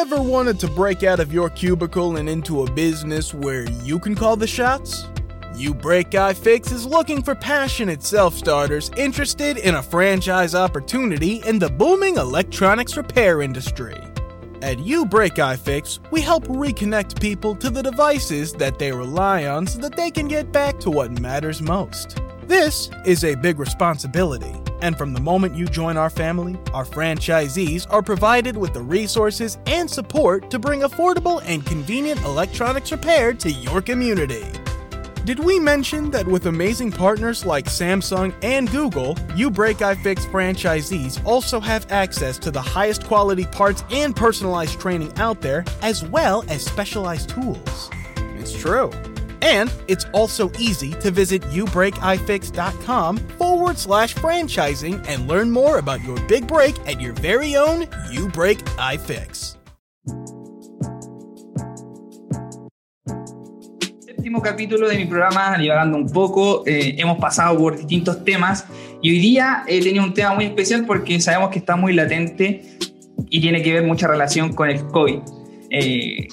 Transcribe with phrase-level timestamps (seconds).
[0.00, 4.14] Ever wanted to break out of your cubicle and into a business where you can
[4.14, 5.04] call the shots?
[5.54, 11.58] You Break iFix is looking for passionate self starters interested in a franchise opportunity in
[11.58, 14.02] the booming electronics repair industry.
[14.62, 19.66] At You Break iFix, we help reconnect people to the devices that they rely on
[19.66, 22.18] so that they can get back to what matters most.
[22.44, 27.86] This is a big responsibility, and from the moment you join our family, our franchisees
[27.90, 33.50] are provided with the resources and support to bring affordable and convenient electronics repair to
[33.50, 34.44] your community.
[35.24, 41.24] Did we mention that with amazing partners like Samsung and Google, You Break iFix franchisees
[41.26, 46.44] also have access to the highest quality parts and personalized training out there, as well
[46.48, 47.90] as specialized tools?
[48.38, 48.90] It's true.
[49.42, 56.20] And it's also easy to visit youbreakifix.com forward slash franchising and learn more about your
[56.26, 59.56] big break at your very own You Break iFix.
[64.00, 66.62] Séptimo capítulo de mi programa, divagando un poco.
[66.66, 68.66] Eh, hemos pasado por distintos temas
[69.02, 72.78] y hoy día he tenido un tema muy especial porque sabemos que está muy latente
[73.30, 75.20] y tiene que ver mucha relación con el COVID.
[75.70, 76.28] Eh,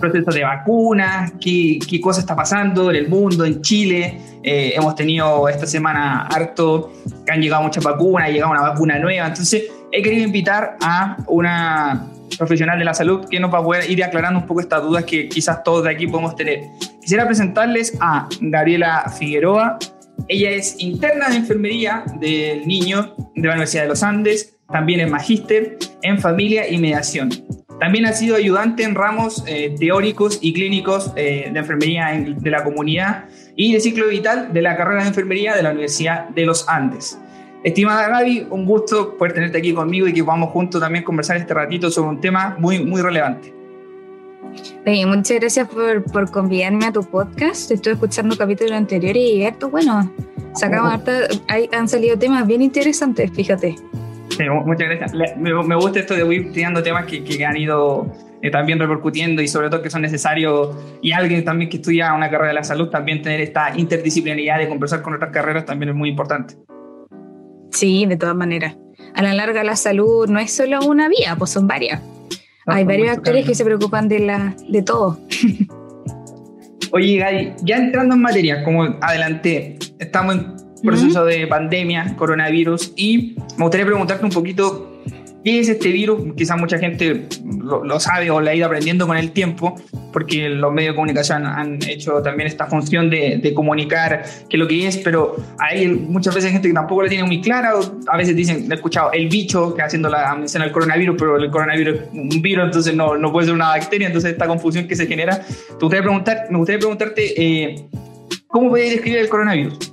[0.00, 4.18] proceso de vacunas, qué, qué cosa está pasando en el mundo, en Chile.
[4.42, 6.92] Eh, hemos tenido esta semana harto,
[7.26, 9.26] que han llegado muchas vacunas, ha llegado una vacuna nueva.
[9.26, 12.06] Entonces, he querido invitar a una
[12.38, 15.04] profesional de la salud que nos va a poder ir aclarando un poco estas dudas
[15.04, 16.62] que quizás todos de aquí podemos tener.
[17.00, 19.78] Quisiera presentarles a Gabriela Figueroa.
[20.26, 25.10] Ella es interna de enfermería del niño de la Universidad de los Andes, también es
[25.10, 27.30] magíster en familia y mediación.
[27.80, 32.50] También ha sido ayudante en ramos eh, teóricos y clínicos eh, de enfermería en, de
[32.50, 33.24] la comunidad
[33.56, 37.18] y de ciclo vital de la carrera de enfermería de la Universidad de los Andes.
[37.64, 41.54] Estimada Gaby, un gusto poder tenerte aquí conmigo y que podamos juntos también conversar este
[41.54, 43.54] ratito sobre un tema muy, muy relevante.
[44.86, 47.70] Oye, muchas gracias por, por convidarme a tu podcast.
[47.70, 50.10] Estuve escuchando capítulos anteriores y harto bueno.
[50.54, 53.76] Sacamos harta, hay, han salido temas bien interesantes, fíjate.
[54.36, 55.12] Sí, muchas gracias.
[55.14, 58.06] Le- Me, me gusta esto de ir tirando temas que, que han ido
[58.42, 62.30] eh, también repercutiendo y sobre todo que son necesarios y alguien también que estudia una
[62.30, 65.94] carrera de la salud también tener esta interdisciplinaridad de conversar con otras carreras también es
[65.94, 66.54] muy importante.
[67.72, 68.76] Sí, de todas maneras.
[69.14, 72.00] A la larga la salud no es solo una vía, pues son varias.
[72.66, 75.18] Ah, Hay por varios actores que se preocupan de, la, de todo.
[76.92, 83.36] Oye, Gary, ya entrando en materia, como adelanté, estamos en proceso de pandemia, coronavirus, y
[83.56, 84.86] me gustaría preguntarte un poquito
[85.44, 86.34] qué es este virus.
[86.36, 87.26] Quizás mucha gente
[87.62, 89.74] lo, lo sabe o lo ha ido aprendiendo con el tiempo,
[90.12, 94.58] porque los medios de comunicación han hecho también esta función de, de comunicar qué es
[94.58, 97.72] lo que es, pero hay muchas veces gente que tampoco la tiene muy clara.
[98.08, 101.50] A veces dicen, he escuchado el bicho, que haciendo la mención al coronavirus, pero el
[101.50, 104.96] coronavirus es un virus, entonces no, no puede ser una bacteria, entonces esta confusión que
[104.96, 105.40] se genera.
[105.40, 107.86] Te gustaría preguntar, me gustaría preguntarte, eh,
[108.48, 109.89] ¿cómo podéis describir el coronavirus?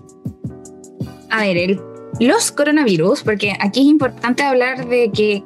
[1.30, 1.80] A ver,
[2.20, 5.44] los coronavirus, porque aquí es importante hablar de que,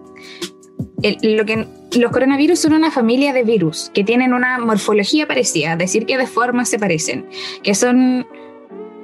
[1.23, 1.67] lo que
[1.99, 6.17] los coronavirus son una familia de virus que tienen una morfología parecida, es decir, que
[6.17, 7.25] de forma se parecen,
[7.63, 8.25] que son...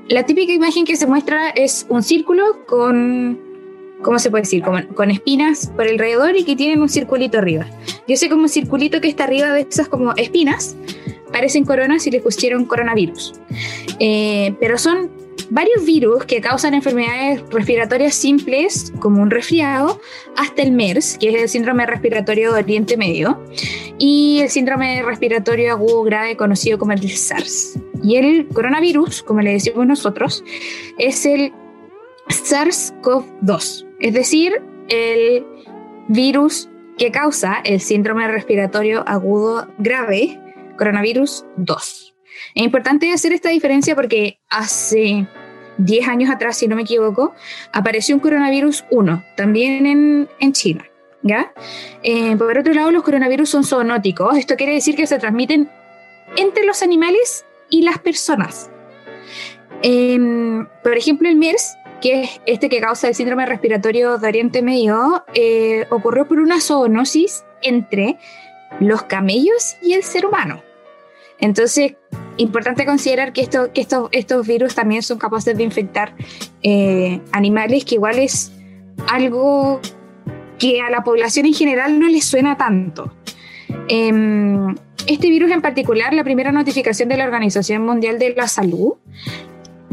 [0.09, 3.37] La típica imagen que se muestra es un círculo con,
[4.01, 4.63] ¿cómo se puede decir?
[4.63, 7.65] Con, espinas por alrededor y que tienen un circulito arriba.
[8.07, 10.77] Yo sé como circulito que está arriba de esas como espinas,
[11.33, 13.33] parecen coronas y le pusieron coronavirus.
[13.99, 15.11] Eh, pero son
[15.49, 20.01] varios virus que causan enfermedades respiratorias simples, como un resfriado,
[20.35, 23.43] hasta el MERS, que es el síndrome respiratorio de Oriente Medio,
[23.97, 27.79] y el síndrome respiratorio agudo grave conocido como el SARS.
[28.03, 30.43] Y el coronavirus, como le decimos nosotros,
[30.97, 31.51] es el
[32.29, 35.45] SARS-CoV-2, es decir, el
[36.07, 40.39] virus que causa el síndrome respiratorio agudo grave,
[40.77, 42.06] coronavirus 2.
[42.55, 45.27] Es importante hacer esta diferencia porque hace
[45.77, 47.33] 10 años atrás, si no me equivoco,
[47.71, 50.85] apareció un coronavirus 1, también en, en China.
[51.21, 51.53] ¿ya?
[52.03, 54.37] Eh, por otro lado, los coronavirus son zoonóticos.
[54.37, 55.69] Esto quiere decir que se transmiten
[56.35, 58.69] entre los animales y las personas.
[59.81, 64.61] Em, por ejemplo, el MERS, que es este que causa el síndrome respiratorio de Oriente
[64.61, 68.17] Medio, eh, ocurrió por una zoonosis entre
[68.79, 70.63] los camellos y el ser humano.
[71.39, 71.95] Entonces,
[72.37, 76.15] importante considerar que, esto, que estos, estos virus también son capaces de infectar
[76.63, 78.51] eh, animales, que igual es
[79.07, 79.81] algo
[80.57, 83.13] que a la población en general no les suena tanto.
[83.87, 84.75] Em,
[85.07, 88.93] este virus en particular, la primera notificación de la Organización Mundial de la Salud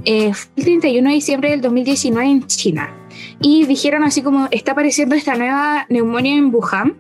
[0.05, 2.95] eh, fue el 31 de diciembre del 2019 en China.
[3.41, 6.97] Y dijeron así como está apareciendo esta nueva neumonía en Wuhan,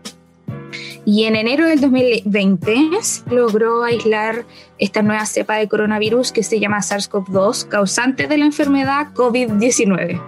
[1.05, 2.91] Y en enero del 2020
[3.31, 4.44] logró aislar
[4.79, 10.21] esta nueva cepa de coronavirus que se llama SARS-CoV-2, causante de la enfermedad COVID-19.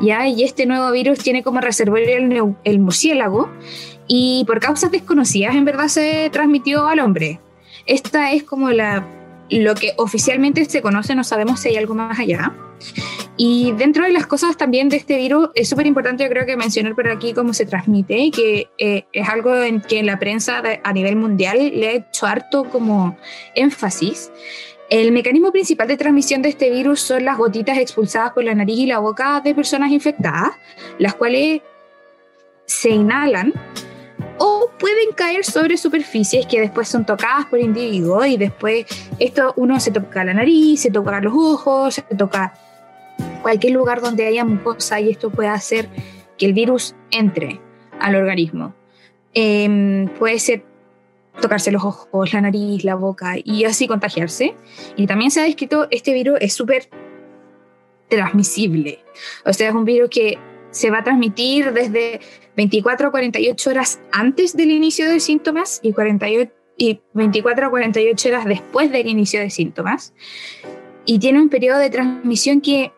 [0.00, 0.26] ¿Ya?
[0.26, 3.50] Y este nuevo virus tiene como reservorio el, el murciélago
[4.06, 7.40] y por causas desconocidas en verdad se transmitió al hombre.
[7.86, 9.06] Esta es como la,
[9.50, 12.54] lo que oficialmente se conoce, no sabemos si hay algo más allá.
[13.40, 16.56] Y dentro de las cosas también de este virus, es súper importante yo creo que
[16.56, 20.92] mencionar por aquí cómo se transmite, que eh, es algo en que la prensa a
[20.92, 23.16] nivel mundial le ha hecho harto como
[23.54, 24.32] énfasis.
[24.90, 28.76] El mecanismo principal de transmisión de este virus son las gotitas expulsadas por la nariz
[28.80, 30.50] y la boca de personas infectadas,
[30.98, 31.62] las cuales
[32.66, 33.52] se inhalan
[34.38, 38.84] o pueden caer sobre superficies que después son tocadas por individuos y después
[39.20, 42.52] esto uno se toca la nariz, se toca los ojos, se toca
[43.42, 45.88] cualquier lugar donde haya mucosa y esto puede hacer
[46.36, 47.60] que el virus entre
[48.00, 48.74] al organismo.
[49.34, 50.64] Em, puede ser
[51.40, 54.54] tocarse los ojos, la nariz, la boca y así contagiarse.
[54.96, 56.88] Y también se ha descrito, este virus es súper
[58.08, 59.00] transmisible.
[59.44, 60.38] O sea, es un virus que
[60.70, 62.20] se va a transmitir desde
[62.56, 68.28] 24 a 48 horas antes del inicio de síntomas y, 48, y 24 a 48
[68.28, 70.14] horas después del inicio de síntomas.
[71.04, 72.92] Y tiene un periodo de transmisión que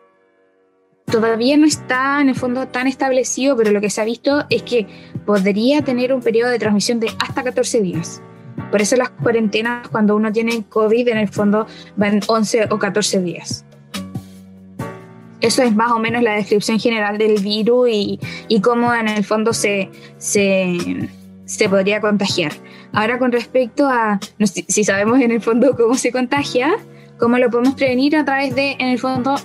[1.11, 4.63] todavía no está en el fondo tan establecido, pero lo que se ha visto es
[4.63, 4.87] que
[5.25, 8.21] podría tener un periodo de transmisión de hasta 14 días.
[8.71, 11.67] Por eso las cuarentenas cuando uno tiene COVID en el fondo
[11.97, 13.65] van 11 o 14 días.
[15.41, 19.23] Eso es más o menos la descripción general del virus y, y cómo en el
[19.25, 20.77] fondo se, se,
[21.45, 22.53] se, podría contagiar.
[22.93, 26.75] Ahora con respecto a si sabemos en el fondo cómo se contagia,
[27.19, 29.35] cómo lo podemos prevenir a través de, en el fondo,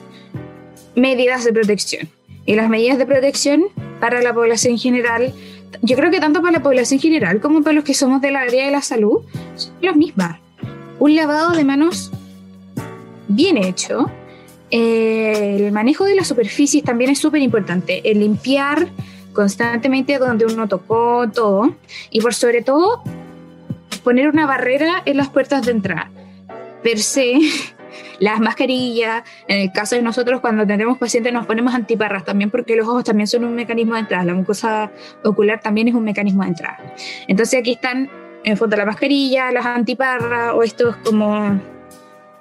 [0.97, 2.09] medidas de protección.
[2.45, 3.65] Y las medidas de protección
[4.01, 5.33] para la población general,
[5.83, 8.65] yo creo que tanto para la población general como para los que somos del área
[8.65, 9.21] de la salud,
[9.55, 10.39] son las mismas.
[10.99, 12.11] Un lavado de manos
[13.29, 14.11] bien hecho.
[14.71, 18.11] Eh, el manejo de las superficies también es súper importante.
[18.11, 18.89] El limpiar
[19.33, 21.75] constantemente donde uno tocó todo.
[22.11, 23.03] Y por sobre todo,
[24.03, 26.11] poner una barrera en las puertas de entrada.
[26.83, 27.35] Per se,
[28.19, 32.77] las mascarillas, en el caso de nosotros cuando tenemos pacientes nos ponemos antiparras también porque
[32.77, 34.91] los ojos también son un mecanismo de entrada, la mucosa
[35.25, 36.79] ocular también es un mecanismo de entrada.
[37.29, 38.11] Entonces aquí están
[38.45, 41.61] en fondo la mascarilla, las antiparras o estos como,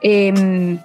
[0.01, 0.77] eh,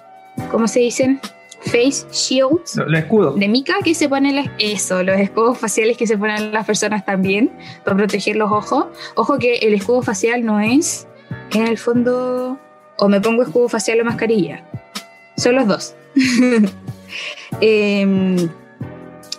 [0.49, 1.19] ¿cómo se dicen?
[1.63, 2.75] Face shields.
[2.75, 3.39] Los, escudos.
[3.39, 7.05] De mica que se ponen las, eso, los escudos faciales que se ponen las personas
[7.05, 7.51] también
[7.83, 8.87] para proteger los ojos.
[9.15, 11.07] Ojo que el escudo facial no es
[11.51, 12.59] en el fondo
[13.01, 14.63] o me pongo escudo facial o mascarilla.
[15.35, 15.95] Son los dos.
[17.61, 18.47] eh,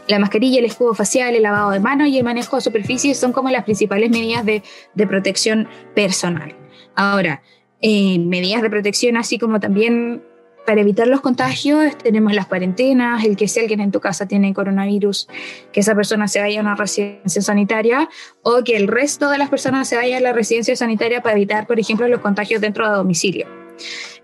[0.09, 3.33] la mascarilla, el escudo facial, el lavado de manos y el manejo de superficies son
[3.33, 4.65] como las principales medidas de,
[4.95, 6.57] de protección personal.
[6.97, 7.41] Ahora,
[7.81, 10.25] eh, medidas de protección así como también
[10.67, 14.55] para evitar los contagios tenemos las cuarentenas, el que si alguien en tu casa tiene
[14.55, 15.29] coronavirus,
[15.73, 18.09] que esa persona se vaya a una residencia sanitaria
[18.43, 21.67] o que el resto de las personas se vaya a la residencia sanitaria para evitar,
[21.67, 23.47] por ejemplo, los contagios dentro de domicilio.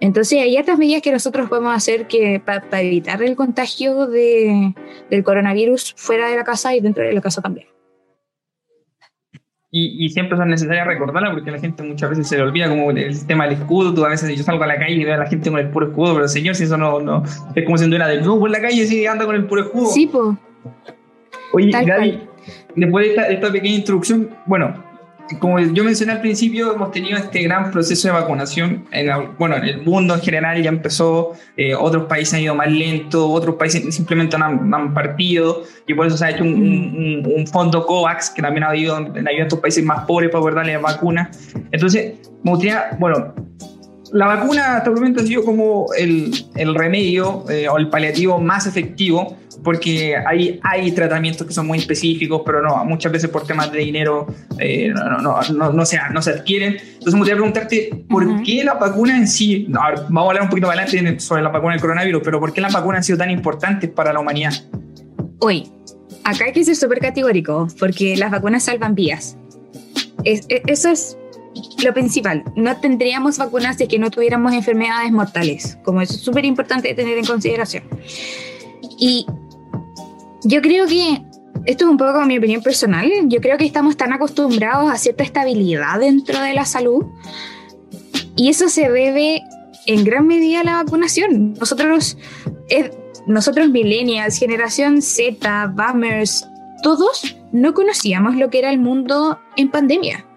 [0.01, 4.75] Entonces hay otras medidas que nosotros podemos hacer que para, para evitar el contagio de,
[5.11, 7.67] del coronavirus fuera de la casa y dentro de la casa también.
[9.71, 12.91] Y, y, siempre son necesarias recordarlas porque la gente muchas veces se le olvida como
[12.91, 13.93] el tema del escudo.
[13.93, 15.69] Tú a veces yo salgo a la calle y veo a la gente con el
[15.69, 17.23] puro escudo, pero señor, si eso no, no
[17.55, 19.89] es como si anduviera de nuevo por la calle y anda con el puro escudo.
[19.89, 20.39] Sí, pues.
[21.53, 22.19] Oye, Gaby,
[22.77, 24.73] después de esta, esta, pequeña introducción, bueno,
[25.39, 28.87] como yo mencioné al principio, hemos tenido este gran proceso de vacunación.
[29.39, 33.29] Bueno, en el mundo en general ya empezó, eh, otros países han ido más lento,
[33.31, 38.31] otros países simplemente han, han, partido, y por eso se ha hecho un, fondo COVAX
[38.31, 41.55] que también ha habido en ayuda a estos países más pobres para poder darle vacunas.
[41.71, 43.35] Entonces, me gustaría, bueno,
[44.13, 48.41] la vacuna hasta el momento ha sido como el, el remedio eh, o el paliativo
[48.41, 53.47] más efectivo porque hay, hay tratamientos que son muy específicos, pero no, muchas veces por
[53.47, 54.27] temas de dinero
[54.59, 56.75] eh, no, no, no, no, se, no se adquieren.
[56.75, 58.45] Entonces me gustaría preguntarte, ¿por uh -huh.
[58.45, 61.49] qué la vacuna en sí, ver, vamos a hablar un poquito más adelante sobre la
[61.49, 64.53] vacuna del coronavirus, pero ¿por qué las vacunas han sido tan importantes para la humanidad?
[65.41, 65.69] Hoy,
[66.25, 69.37] acá hay que ser súper categórico, porque las vacunas salvan vidas.
[70.25, 71.19] Es, es, eso es
[71.85, 76.95] lo principal, no tendríamos vacunas si que no tuviéramos enfermedades mortales, como es súper importante
[76.95, 77.85] tener en consideración.
[78.99, 79.27] Y
[80.45, 81.23] yo creo que
[81.65, 83.11] esto es un poco mi opinión personal.
[83.25, 87.07] Yo creo que estamos tan acostumbrados a cierta estabilidad dentro de la salud
[88.37, 89.43] y eso se debe
[89.87, 91.55] en gran medida a la vacunación.
[91.55, 92.17] Nosotros,
[92.69, 92.91] eh,
[93.27, 96.49] nosotros millennials, generación Z, boomers,
[96.83, 100.28] todos no conocíamos lo que era el mundo en pandemia.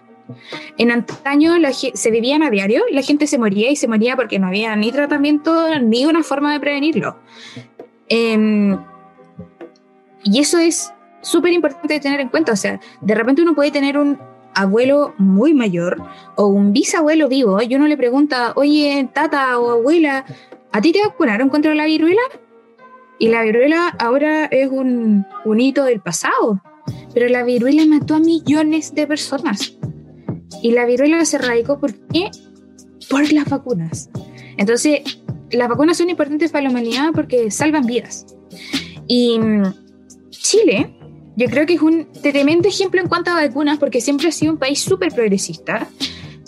[0.78, 4.48] En antaño se vivían a diario, la gente se moría y se moría porque no
[4.48, 7.16] había ni tratamiento ni una forma de prevenirlo.
[8.08, 8.78] Em,
[10.24, 12.52] y eso es súper importante de tener en cuenta.
[12.52, 14.18] O sea, de repente uno puede tener un
[14.54, 16.02] abuelo muy mayor
[16.36, 20.24] o un bisabuelo vivo y uno le pregunta, oye, tata o abuela,
[20.72, 22.20] ¿a ti te vacunaron contra la viruela?
[23.18, 26.60] Y la viruela ahora es un, un hito del pasado,
[27.14, 29.78] pero la viruela mató a millones de personas.
[30.62, 32.30] Y la viruela se radicó ¿por qué?
[33.08, 34.10] Por las vacunas.
[34.56, 35.00] Entonces,
[35.50, 38.26] las vacunas son importantes para la humanidad porque salvan vidas.
[39.06, 39.74] Y mm,
[40.30, 40.94] Chile
[41.36, 44.52] yo creo que es un tremendo ejemplo en cuanto a vacunas, porque siempre ha sido
[44.52, 45.88] un país súper progresista.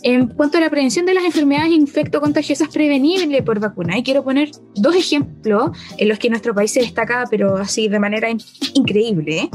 [0.02, 4.50] En cuanto a la prevención de las enfermedades infectocontagiosas prevenibles por vacuna, y quiero poner
[4.74, 8.28] dos ejemplos en los que nuestro país se destaca, pero así de manera
[8.74, 9.48] increíble.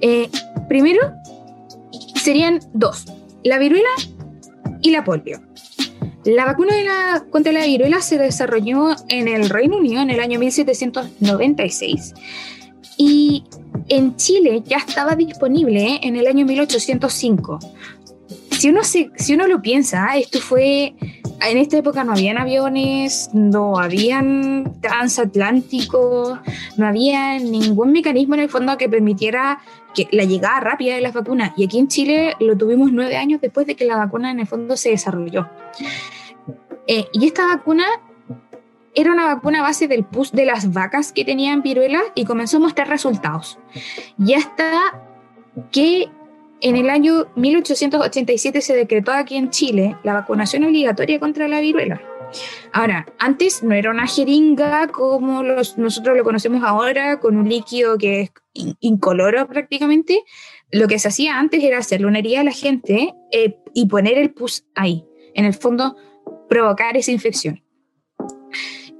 [0.00, 0.28] Eh,
[0.68, 1.00] primero,
[2.16, 3.04] serían dos,
[3.44, 3.88] la viruela
[4.82, 5.40] y la polio.
[6.24, 6.72] La vacuna
[7.30, 12.14] contra la viruela se desarrolló en el Reino Unido en el año 1796
[12.96, 13.44] y
[13.88, 17.58] en Chile ya estaba disponible en el año 1805.
[18.50, 20.94] Si uno, si uno lo piensa, esto fue,
[21.46, 26.38] en esta época no habían aviones, no habían transatlánticos,
[26.78, 29.58] no había ningún mecanismo en el fondo que permitiera
[29.94, 31.52] que la llegada rápida de las vacunas.
[31.56, 34.46] Y aquí en Chile lo tuvimos nueve años después de que la vacuna en el
[34.46, 35.48] fondo se desarrolló.
[36.86, 37.84] Eh, y esta vacuna
[38.94, 42.58] era una vacuna a base del pus de las vacas que tenían viruela y comenzó
[42.58, 43.58] a mostrar resultados.
[44.18, 45.02] Y hasta
[45.70, 46.08] que
[46.60, 52.00] en el año 1887 se decretó aquí en Chile la vacunación obligatoria contra la viruela.
[52.72, 58.22] Ahora, antes no era una jeringa como nosotros lo conocemos ahora, con un líquido que
[58.22, 58.30] es
[58.80, 60.22] incoloro prácticamente.
[60.70, 64.18] Lo que se hacía antes era hacerle una herida a la gente eh, y poner
[64.18, 65.04] el pus ahí.
[65.34, 65.96] En el fondo,
[66.48, 67.62] provocar esa infección.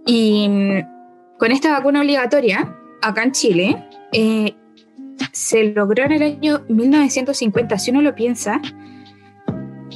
[0.06, 0.48] Y
[1.38, 4.54] con esta vacuna obligatoria, acá en Chile, eh,
[5.32, 7.78] se logró en el año 1950.
[7.78, 8.60] Si uno lo piensa,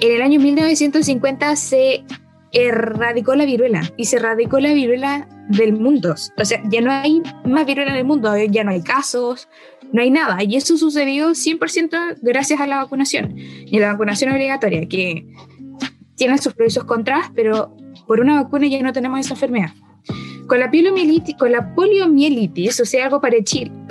[0.00, 2.04] en el año 1950 se
[2.52, 6.14] erradicó la viruela y se erradicó la viruela del mundo.
[6.36, 9.48] O sea, ya no hay más viruela en el mundo, ya no hay casos,
[9.92, 10.42] no hay nada.
[10.42, 15.26] Y eso sucedió 100% gracias a la vacunación y la vacunación obligatoria, que
[16.16, 17.76] tiene sus pros y sus contras, pero
[18.06, 19.70] por una vacuna ya no tenemos esa enfermedad.
[20.46, 20.70] Con la,
[21.38, 23.20] con la poliomielitis, o sea, algo,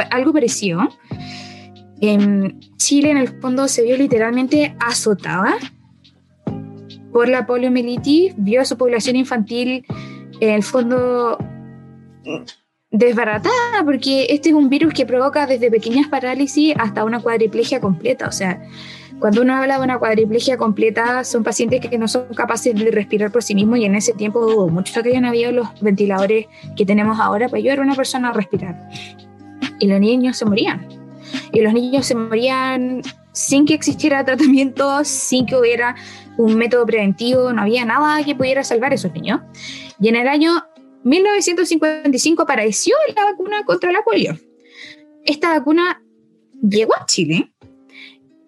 [0.09, 0.89] algo parecido,
[2.01, 5.55] en Chile en el fondo se vio literalmente azotada
[7.17, 9.83] por la poliomielitis, vio a su población infantil
[10.39, 11.35] en el fondo
[12.91, 18.27] desbaratada, porque este es un virus que provoca desde pequeñas parálisis hasta una cuadriplegia completa,
[18.27, 18.61] o sea,
[19.17, 23.31] cuando uno habla de una cuadriplegia completa, son pacientes que no son capaces de respirar
[23.31, 26.45] por sí mismos y en ese tiempo hubo mucho que hayan habido los ventiladores
[26.75, 28.89] que tenemos ahora para ayudar a una persona a respirar.
[29.79, 30.87] Y los niños se morían.
[31.51, 35.95] Y los niños se morían sin que existiera tratamiento, sin que hubiera
[36.37, 39.41] un método preventivo, no había nada que pudiera salvar a esos niños.
[39.99, 40.63] Y en el año
[41.03, 44.37] 1955 apareció la vacuna contra la polio.
[45.25, 46.01] Esta vacuna
[46.61, 47.53] llegó a Chile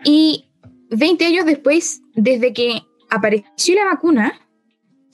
[0.03, 0.45] y
[0.89, 4.39] 20 años después, desde que apareció la vacuna,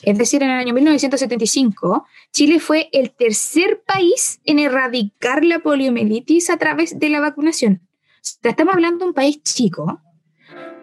[0.01, 6.49] es decir, en el año 1975, Chile fue el tercer país en erradicar la poliomielitis
[6.49, 7.81] a través de la vacunación.
[8.43, 10.01] estamos hablando de un país chico,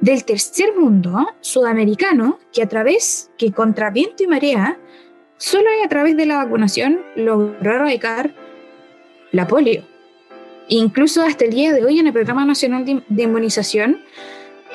[0.03, 4.79] del tercer mundo sudamericano, que a través, que contra viento y marea,
[5.39, 8.35] solo a través de la vacunación logró erradicar
[9.31, 9.85] la polio.
[10.69, 14.01] Incluso hasta el día de hoy en el Programa Nacional de Inmunización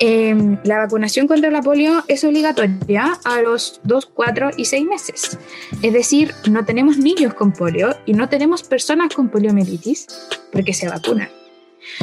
[0.00, 5.38] Em, la vacunación contra la polio es obligatoria a los 2, 4 y 6 meses.
[5.82, 10.06] Es decir, no tenemos niños con polio y no tenemos personas con poliomielitis
[10.52, 11.28] porque se vacunan.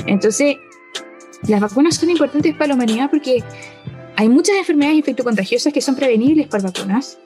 [0.07, 0.57] Entonces,
[1.47, 3.43] las vacunas son importantes para la humanidad porque
[4.15, 7.19] hay muchas enfermedades infectocontagiosas que son prevenibles por vacunas.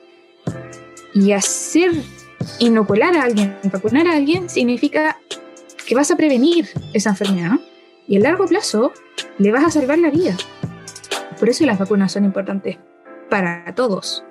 [1.14, 1.90] Y hacer
[2.58, 5.18] inocular a alguien, vacunar a alguien, significa
[5.86, 7.58] que vas a prevenir esa enfermedad
[8.06, 8.92] y a largo plazo
[9.38, 10.36] le vas a salvar la vida.
[11.38, 12.78] Por eso las vacunas son importantes
[13.28, 14.24] para todos.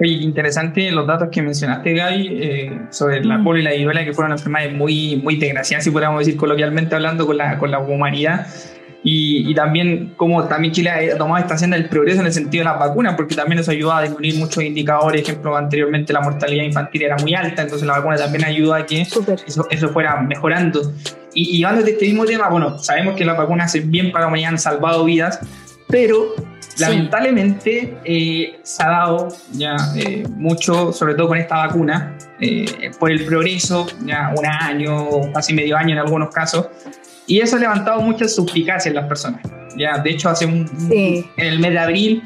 [0.00, 3.44] Oye, interesante los datos que mencionaste, Gaby, eh, sobre la mm.
[3.44, 7.26] polio y la viruela, que fueron enfermedades muy, muy desgraciadas, si podríamos decir coloquialmente hablando,
[7.26, 8.46] con la, con la humanidad.
[9.04, 12.62] Y, y, también cómo también Chile ha tomado esta senda del progreso en el sentido
[12.62, 15.22] de las vacunas, porque también eso ayuda a disminuir muchos indicadores.
[15.22, 18.86] Por ejemplo, anteriormente la mortalidad infantil era muy alta, entonces la vacuna también ayuda a
[18.86, 19.24] que eso,
[19.70, 20.92] eso, fuera mejorando.
[21.32, 24.24] Y, y hablando de este mismo tema, bueno, sabemos que las vacunas hacen bien para
[24.24, 25.38] la humanidad, han salvado vidas,
[25.88, 26.34] pero
[26.78, 33.10] lamentablemente eh, se ha dado ya eh, mucho, sobre todo con esta vacuna, eh, por
[33.10, 36.68] el progreso, ya un año, casi medio año en algunos casos,
[37.28, 39.42] y eso ha levantado muchas suspicacias en las personas.
[39.76, 42.22] Ya, de hecho, hace un, en el mes de abril,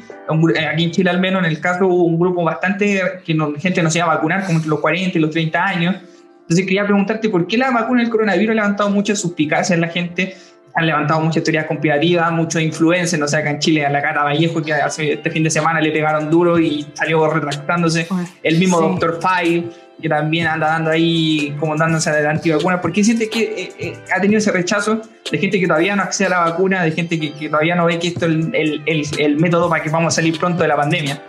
[0.71, 3.83] aquí en Chile al menos, en el caso hubo un grupo bastante que no, gente
[3.83, 5.95] no se iba a vacunar, como entre los 40 y los 30 años.
[6.41, 9.89] Entonces quería preguntarte por qué la vacuna del coronavirus ha levantado muchas suspicacias en la
[9.89, 10.35] gente
[10.75, 14.23] han levantado muchas teorías conspirativas, muchos influencers, no sé, acá en Chile, a la Cata
[14.23, 18.07] Vallejo, que hace este fin de semana le pegaron duro y salió retractándose.
[18.41, 19.19] El mismo Dr.
[19.21, 19.69] File,
[20.01, 22.81] que también anda dando ahí, como dándose de la antivacuna.
[22.81, 26.03] ¿Por qué siente que eh, eh, ha tenido ese rechazo de gente que todavía no
[26.03, 28.83] accede a la vacuna, de gente que, que todavía no ve que esto es el,
[28.85, 31.21] el, el, método para que vamos a salir pronto de la pandemia?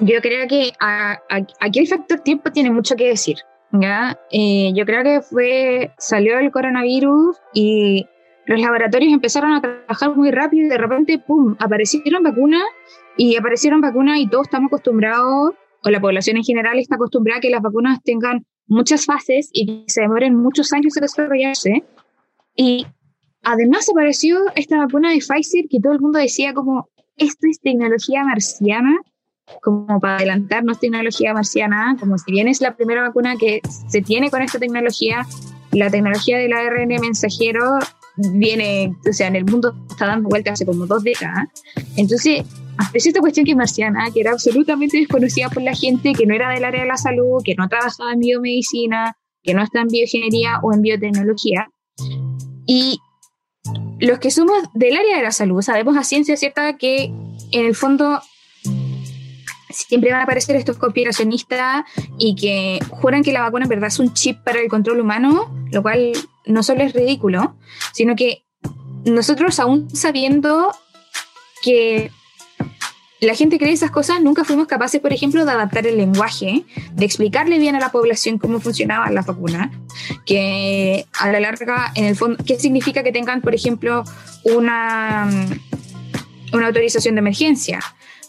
[0.00, 0.72] Yo creo que
[1.60, 3.36] aquí el factor tiempo tiene mucho que decir.
[3.72, 4.18] ¿ya?
[4.30, 8.06] Eh, yo creo que fue salió el coronavirus y
[8.46, 12.64] los laboratorios empezaron a trabajar muy rápido y de repente, ¡pum!, aparecieron vacunas
[13.16, 17.40] y aparecieron vacunas y todos estamos acostumbrados, o la población en general está acostumbrada a
[17.40, 21.84] que las vacunas tengan muchas fases y se demoren muchos años en desarrollarse.
[22.56, 22.86] Y
[23.42, 28.24] además apareció esta vacuna de Pfizer que todo el mundo decía como, esto es tecnología
[28.24, 28.96] marciana,
[29.62, 34.30] como para adelantarnos tecnología marciana, como si bien es la primera vacuna que se tiene
[34.30, 35.26] con esta tecnología,
[35.72, 37.78] la tecnología del ARN mensajero
[38.16, 41.48] viene, o sea, en el mundo está dando vueltas hace como dos décadas.
[41.96, 42.44] Entonces,
[42.78, 46.34] apareció esta cuestión que es marciana, que era absolutamente desconocida por la gente, que no
[46.34, 49.88] era del área de la salud, que no trabajaba en biomedicina, que no está en
[49.88, 51.68] bioingeniería o en biotecnología.
[52.66, 52.98] Y
[53.98, 57.04] los que somos del área de la salud sabemos a ciencia cierta que
[57.52, 58.20] en el fondo
[59.70, 61.84] siempre van a aparecer estos conspiracionistas
[62.18, 65.54] y que juran que la vacuna en verdad es un chip para el control humano,
[65.70, 66.12] lo cual
[66.46, 67.56] no solo es ridículo,
[67.92, 68.44] sino que
[69.04, 70.72] nosotros aún sabiendo
[71.62, 72.10] que
[73.20, 77.04] la gente cree esas cosas, nunca fuimos capaces, por ejemplo, de adaptar el lenguaje, de
[77.04, 79.70] explicarle bien a la población cómo funcionaba la vacuna,
[80.26, 84.04] que a la larga, en el fondo, qué significa que tengan, por ejemplo,
[84.44, 85.28] una,
[86.52, 87.80] una autorización de emergencia.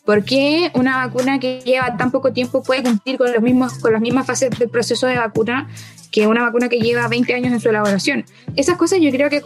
[0.06, 3.91] ¿Por qué una vacuna que lleva tan poco tiempo puede cumplir con, los mismos, con
[3.91, 5.67] las mismas fases del proceso de vacuna
[6.13, 8.23] que una vacuna que lleva 20 años en su elaboración.
[8.56, 9.41] Esas cosas yo creo que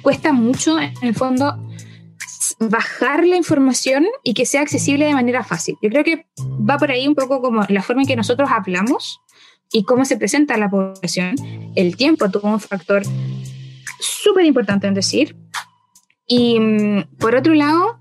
[0.00, 1.58] cuesta mucho, en el fondo,
[2.58, 5.76] bajar la información y que sea accesible de manera fácil.
[5.82, 9.20] Yo creo que va por ahí un poco como la forma en que nosotros hablamos
[9.72, 11.34] y cómo se presenta la población.
[11.74, 13.02] El tiempo tuvo un factor
[14.00, 15.36] súper importante en decir.
[16.26, 17.98] Y mm, por otro lado,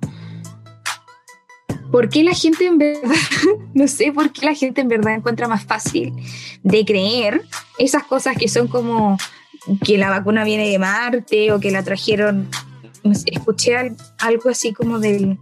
[1.91, 3.11] ¿por qué la gente en verdad,
[3.73, 6.13] no sé por qué la gente en verdad encuentra más fácil
[6.63, 7.43] de creer
[7.77, 9.17] esas cosas que son como
[9.83, 12.49] que la vacuna viene de Marte o que la trajeron,
[13.03, 15.37] escuché algo así como del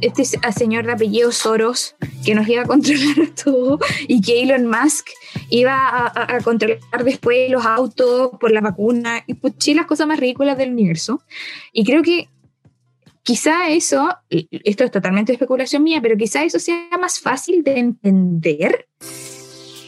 [0.00, 5.08] este señor de apellido Soros que nos iba a controlar todo y que Elon Musk
[5.50, 9.24] iba a, controlar después los autos por la vacuna.
[9.26, 11.22] Escuché las cosas más ridículas del universo.
[11.72, 12.28] Y creo que
[13.22, 18.88] quizá eso, esto es totalmente especulación mía, pero quizá eso sea más fácil de entender,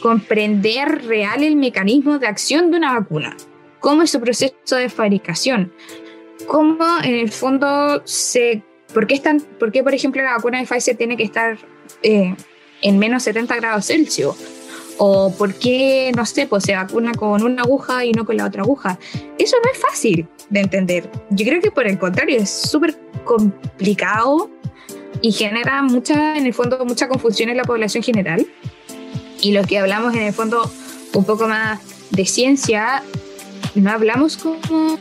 [0.01, 3.35] comprender real el mecanismo de acción de una vacuna,
[3.79, 5.73] cómo es su proceso de fabricación,
[6.47, 8.63] cómo en el fondo se...
[8.93, 11.57] ¿Por qué, están, por, qué por ejemplo, la vacuna de Pfizer tiene que estar
[12.03, 12.35] eh,
[12.81, 14.35] en menos 70 grados Celsius?
[15.03, 18.45] o por qué, no sé, pues se vacuna con una aguja y no con la
[18.45, 18.99] otra aguja.
[19.39, 21.09] Eso no es fácil de entender.
[21.31, 24.51] Yo creo que por el contrario, es súper complicado
[25.19, 28.45] y genera mucha, en el fondo, mucha confusión en la población general.
[29.41, 30.71] Y lo que hablamos en el fondo
[31.13, 31.79] un poco más
[32.11, 33.01] de ciencia,
[33.73, 34.99] no hablamos como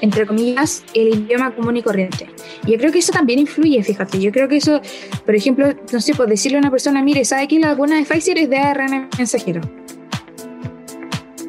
[0.00, 2.28] entre comillas, el idioma común y corriente.
[2.66, 4.20] Yo creo que eso también influye, fíjate.
[4.20, 4.80] Yo creo que eso,
[5.24, 8.04] por ejemplo, no sé, pues decirle a una persona, mire, ¿sabe que la vacuna de
[8.04, 9.60] Pfizer es de ARN mensajero?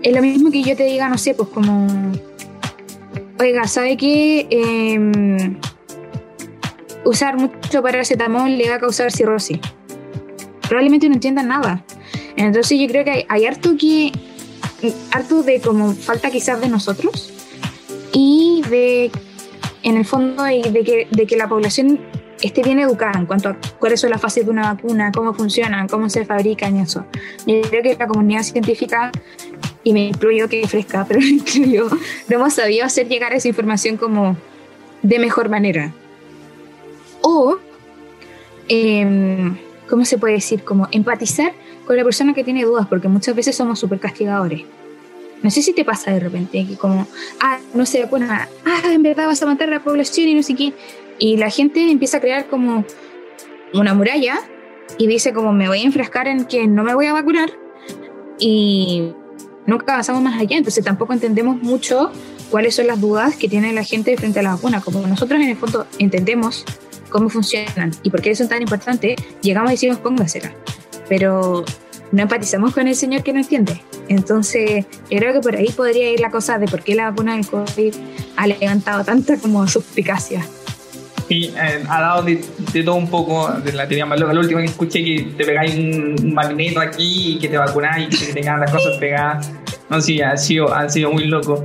[0.03, 1.87] Es lo mismo que yo te diga, no sé, pues como,
[3.39, 5.57] oiga, ¿sabe que em,
[7.05, 9.59] usar mucho paracetamol le va a causar cirrosis?
[10.67, 11.85] Probablemente no entiendan nada.
[12.35, 14.11] Entonces yo creo que hay, hay harto que,
[15.11, 17.31] harto de como falta quizás de nosotros
[18.13, 19.11] y de,
[19.83, 21.99] en el fondo, de, que, de que la población
[22.41, 25.87] esté bien educada en cuanto a cuáles son las fases de una vacuna, cómo funcionan,
[25.87, 27.05] cómo se fabrican y eso.
[27.45, 29.11] Yo creo que la comunidad científica,
[29.83, 33.97] y me incluyo que fresca, pero me incluyo, no hemos sabido hacer llegar esa información
[33.97, 34.35] como
[35.01, 35.93] de mejor manera.
[37.21, 37.57] O,
[38.67, 39.57] em,
[39.89, 40.63] ¿cómo se puede decir?
[40.63, 41.53] Como empatizar
[41.85, 44.63] con la persona que tiene dudas, porque muchas veces somos súper castigadores.
[45.43, 47.07] No sé si te pasa de repente, que como,
[47.39, 48.47] ah, no sé, bueno, ah,
[48.85, 50.73] en verdad vas a matar a la población y no sé qué.
[51.17, 52.85] Y la gente empieza a crear como
[53.73, 54.39] una muralla
[54.97, 57.51] y dice como me voy a enfrascar en que no me voy a vacunar
[58.39, 59.13] y
[59.65, 60.57] nunca avanzamos más allá.
[60.57, 62.11] Entonces tampoco entendemos mucho
[62.49, 64.81] cuáles son las dudas que tiene la gente frente a la vacuna.
[64.81, 66.65] Como nosotros en el fondo entendemos
[67.09, 70.53] cómo funcionan y por qué son tan importantes, llegamos y decimos póngasela.
[71.07, 71.65] Pero
[72.11, 73.81] no empatizamos con el señor que no entiende.
[74.07, 77.35] Entonces, yo creo que por ahí podría ir la cosa de por qué la vacuna
[77.35, 77.93] del COVID
[78.35, 80.45] ha levantado tanta como suspicacia.
[81.27, 82.43] Sí, eh, ha dado de,
[82.83, 84.33] todo un poco de la teoría más loca.
[84.33, 88.25] La última que escuché que te pegáis un, magneto aquí y que te vacunáis y
[88.25, 89.49] que te quedan las cosas pegadas.
[89.89, 91.63] No, sí, ha sido, ha sido muy loco.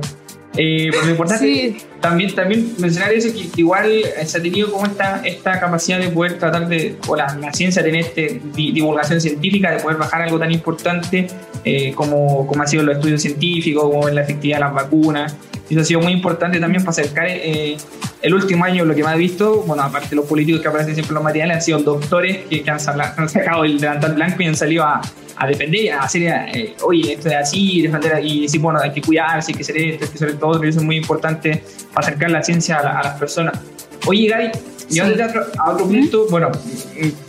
[0.57, 3.91] Eh, lo importante también, también mencionar eso, que, igual
[4.25, 7.83] se ha tenido como esta, esta capacidad de poder tratar de, o la, la ciencia
[7.83, 11.27] tener este, divulgación científica, de poder bajar algo tan importante
[11.63, 15.35] eh, como, como ha sido los estudios científicos, como en la efectividad de las vacunas.
[15.69, 17.77] Eso ha sido muy importante también para acercar eh,
[18.21, 20.95] el último año, lo que más he visto, bueno, aparte de los políticos que aparecen
[20.95, 24.55] siempre en los materiales, han sido doctores que, han, sacado el delantal blanco y han
[24.55, 25.01] salido a,
[25.37, 29.01] a defender, a hacer, eh, oye, esto es así, defender y decir, bueno, hay que
[29.01, 32.31] cuidarse, hay que hacer esto, hay que hacer todo, eso es muy importante para acercar
[32.31, 33.59] la ciencia a, las personas.
[34.05, 34.51] Oye, Gary,
[34.89, 36.49] y a otro punto, bueno,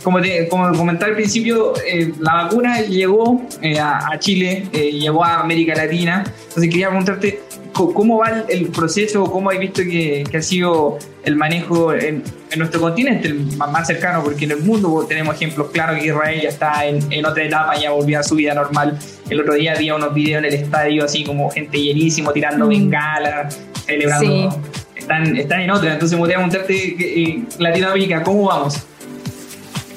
[0.03, 5.41] como, te, como comenté al principio, eh, la vacuna llegó eh, a, Chile, llegó a
[5.41, 7.41] América Latina, entonces quería preguntarte,
[7.87, 9.23] ¿Cómo va el proceso?
[9.23, 12.23] ¿Cómo has visto que, ha sido el manejo en,
[12.57, 14.21] nuestro continente, el más cercano?
[14.21, 17.91] Porque en el mundo tenemos ejemplos claros que Israel ya está en, otra etapa, ya
[17.91, 18.99] volvió a su vida normal.
[19.29, 22.69] El otro día había unos videos en el estadio, así como gente llenísimo, tirando mm.
[22.69, 24.61] bengalas, celebrando.
[24.95, 25.93] Están, están en otra.
[25.93, 28.77] Entonces me gustaría preguntarte, eh, Latinoamérica, ¿cómo vamos?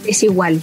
[0.06, 0.60] Es igual.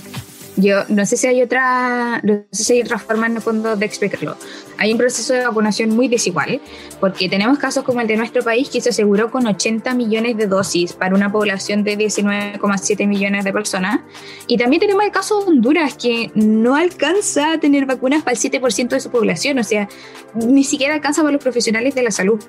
[0.60, 3.76] Yo no sé si hay otra, no sé si hay otra forma en el fondo
[3.76, 4.36] de explicarlo.
[4.78, 6.60] Hay un proceso de vacunación muy desigual,
[7.00, 10.48] porque tenemos casos como el de nuestro país que se aseguró con 80 millones de
[10.48, 14.02] dosis para una población de 19,7 millones de personas.
[14.48, 18.40] Y también tenemos el caso de Honduras, que no alcanza a tener vacunas para el
[18.40, 19.88] 7% de su población, o sea,
[20.34, 22.44] ni siquiera alcanza para los profesionales de la salud.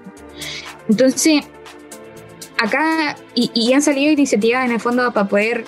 [0.88, 1.42] Entonces,
[2.58, 5.64] acá, y, y han salido iniciativas en el fondo para poder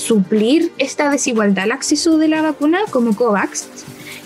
[0.00, 3.68] suplir esta desigualdad al acceso de la vacuna como COVAX,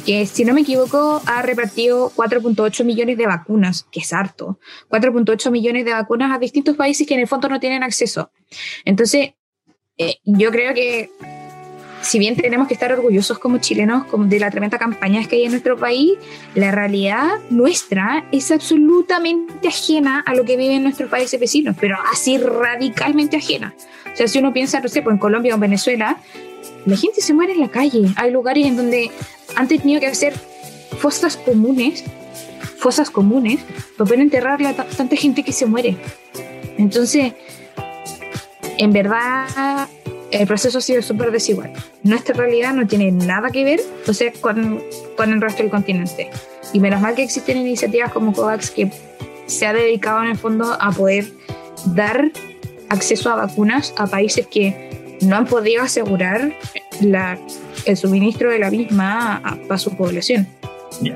[0.06, 4.58] que si no me equivoco ha repartido 4.8 millones de vacunas, que es harto,
[4.88, 8.30] 4.8 millones de vacunas a distintos países que en el fondo no tienen acceso.
[8.84, 9.34] Entonces,
[9.98, 11.10] eh, yo creo que
[12.04, 15.52] si bien tenemos que estar orgullosos como chilenos de la tremenda campaña que hay en
[15.52, 16.12] nuestro país,
[16.54, 22.36] la realidad nuestra es absolutamente ajena a lo que viven nuestros países vecinos, pero así
[22.38, 23.74] radicalmente ajena.
[24.14, 26.18] O sea, si uno piensa, no sé, pues en Colombia o en Venezuela,
[26.86, 28.08] la gente se muere en la calle.
[28.16, 29.10] Hay lugares en donde
[29.56, 30.32] han tenido que hacer
[30.98, 32.04] fosas comunes,
[32.78, 33.60] fosas comunes,
[33.98, 35.96] para poder enterrar a tanta gente que se muere.
[36.78, 37.32] Entonces,
[38.78, 39.88] en verdad,
[40.30, 41.72] el proceso ha sido súper desigual.
[42.04, 44.80] Nuestra realidad no tiene nada que ver o sea, con,
[45.16, 46.30] con el resto del continente.
[46.72, 48.90] Y menos mal que existen iniciativas como COVAX que
[49.46, 51.32] se ha dedicado en el fondo a poder
[51.86, 52.30] dar
[52.88, 54.90] acceso a vacunas a países que
[55.22, 56.52] no han podido asegurar
[57.00, 57.38] la,
[57.86, 60.46] el suministro de la misma a, su población.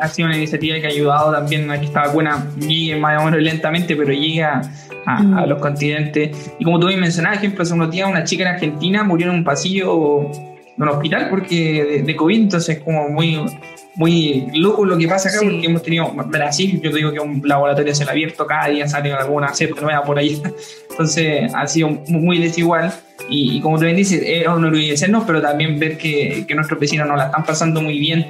[0.01, 3.27] Ha sido una iniciativa que ha ayudado también a que esta vacuna llegue más o
[3.27, 4.63] menos lentamente, pero llega
[5.07, 5.49] a, mm.
[5.49, 6.53] los continentes.
[6.59, 9.37] Y como tú me mencionabas, ejemplo, hace unos días una chica en Argentina murió en
[9.37, 10.31] un pasillo
[10.77, 13.41] de un hospital porque de, de COVID, entonces como muy
[13.99, 17.43] muy loco lo que pasa acá, porque hemos tenido Brasil, yo te digo que un
[17.45, 20.41] laboratorio se ha abierto, cada día sale alguna cepa nueva por ahí.
[20.91, 22.93] Entonces ha sido muy desigual.
[23.29, 27.17] Y, como tú bien dices, es un pero también ver que, que, nuestros vecinos no
[27.17, 28.29] la están pasando muy bien.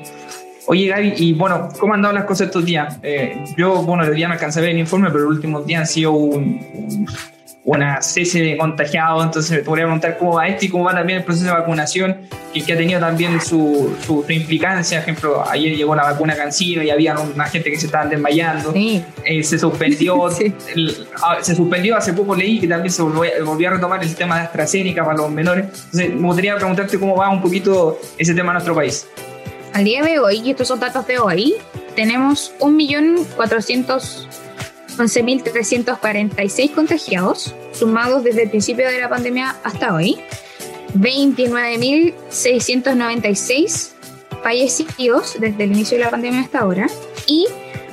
[0.66, 2.98] Oye, Gaby, y bueno, ¿cómo han dado las cosas estos días?
[3.02, 5.82] Eh, yo, bueno, el día no alcancé a ver el informe, pero los últimos días
[5.82, 7.06] han sido un
[7.68, 11.18] una cese de contagiados, entonces me podría preguntar cómo va esto y cómo va también
[11.18, 12.16] el proceso de vacunación,
[12.54, 15.00] que, que ha tenido también su, su, implicancia.
[15.00, 18.72] Por ejemplo, ayer llegó la vacuna Cancino y había una gente que se estaban desmayando.
[18.74, 20.26] Eh, se suspendió,
[21.22, 24.42] ah, se suspendió hace poco leí que también se volvió, a retomar el sistema de
[24.44, 25.66] AstraZeneca para los menores.
[25.66, 29.06] Entonces, me gustaría preguntarte cómo va un poquito ese tema en nuestro país.
[29.74, 31.56] Al día de hoy, y estos son datos de hoy,
[31.94, 34.47] tenemos 1.400.000
[34.98, 40.18] 11.346 contagiados, sumados desde el principio de la pandemia hasta hoy.
[40.94, 43.92] 29.696
[44.42, 46.86] fallecidos desde el inicio de la pandemia hasta ahora.
[47.26, 47.46] Y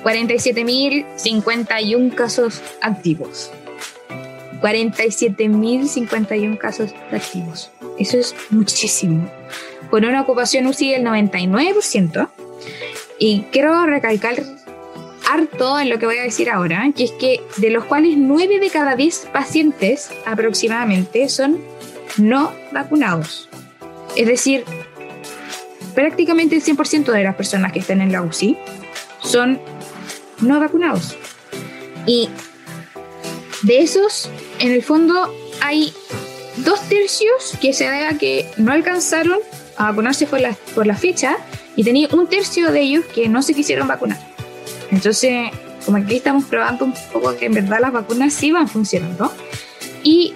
[0.04, 3.52] 47.051 casos activos.
[4.62, 7.72] 47.051 casos activos.
[8.00, 9.30] Eso es muchísimo.
[9.90, 12.30] Con una ocupación UCI del 99%.
[13.18, 14.44] Y quiero recalcar
[15.30, 18.60] harto en lo que voy a decir ahora, que es que de los cuales 9
[18.60, 21.60] de cada 10 pacientes aproximadamente son
[22.18, 23.50] no vacunados.
[24.16, 24.64] Es decir,
[25.94, 28.58] prácticamente el 100% de las personas que están en la UCI
[29.22, 29.60] son
[30.42, 31.18] no vacunados.
[32.06, 32.30] Y
[33.64, 35.94] de esos, en el fondo, hay
[36.58, 39.40] dos tercios que se debe que no alcanzaron
[39.78, 41.38] a vacunarse por la, por la fecha
[41.76, 44.25] y tenía un tercio de ellos que no se quisieron vacunar.
[44.96, 45.52] Entonces,
[45.86, 49.30] como aquí estamos probando un poco que en verdad las vacunas sí van funcionando.
[50.04, 50.34] Y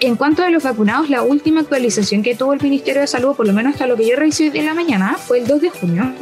[0.00, 3.46] en cuanto a los vacunados, la última actualización que tuvo el Ministerio de Salud, por
[3.46, 6.12] lo menos hasta lo que yo hoy de la mañana, fue el 2 de junio,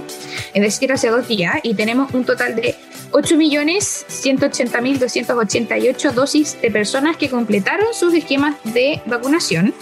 [0.53, 2.75] es decir, hace dos días, y tenemos un total de
[3.13, 9.73] 8.180.288 dosis de personas que completaron sus esquemas de vacunación.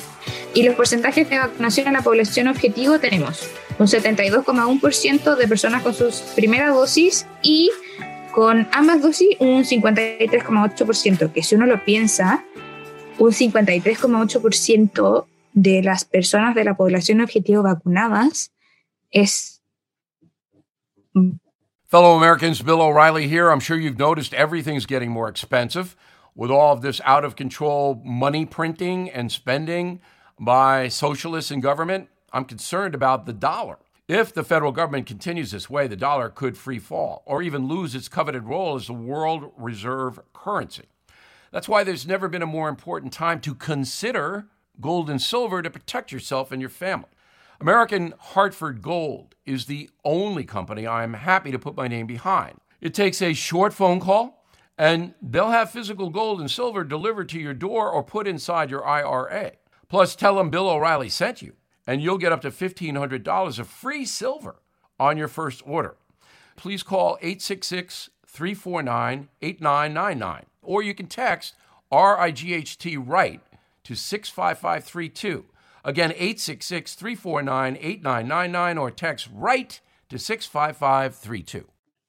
[0.54, 5.94] Y los porcentajes de vacunación a la población objetivo tenemos un 72,1% de personas con
[5.94, 7.70] sus primeras dosis y
[8.32, 12.44] con ambas dosis un 53,8%, que si uno lo piensa,
[13.18, 18.52] un 53,8% de las personas de la población objetivo vacunadas
[19.10, 19.62] es...
[21.86, 23.50] Fellow Americans, Bill O'Reilly here.
[23.50, 25.96] I'm sure you've noticed everything's getting more expensive
[26.34, 30.00] with all of this out of control money printing and spending
[30.38, 32.08] by socialists in government.
[32.32, 33.78] I'm concerned about the dollar.
[34.06, 37.94] If the federal government continues this way, the dollar could free fall or even lose
[37.94, 40.86] its coveted role as the world reserve currency.
[41.50, 44.46] That's why there's never been a more important time to consider
[44.80, 47.08] gold and silver to protect yourself and your family.
[47.60, 52.60] American Hartford Gold is the only company I'm happy to put my name behind.
[52.80, 54.44] It takes a short phone call,
[54.76, 58.86] and they'll have physical gold and silver delivered to your door or put inside your
[58.86, 59.52] IRA.
[59.88, 61.54] Plus, tell them Bill O'Reilly sent you,
[61.88, 64.56] and you'll get up to $1,500 of free silver
[65.00, 65.96] on your first order.
[66.54, 71.54] Please call 866 349 8999 or you can text
[71.90, 73.40] RIGHT right
[73.84, 75.46] to 65532.
[75.82, 81.64] Again, 866 349 8999 or text right to 65532.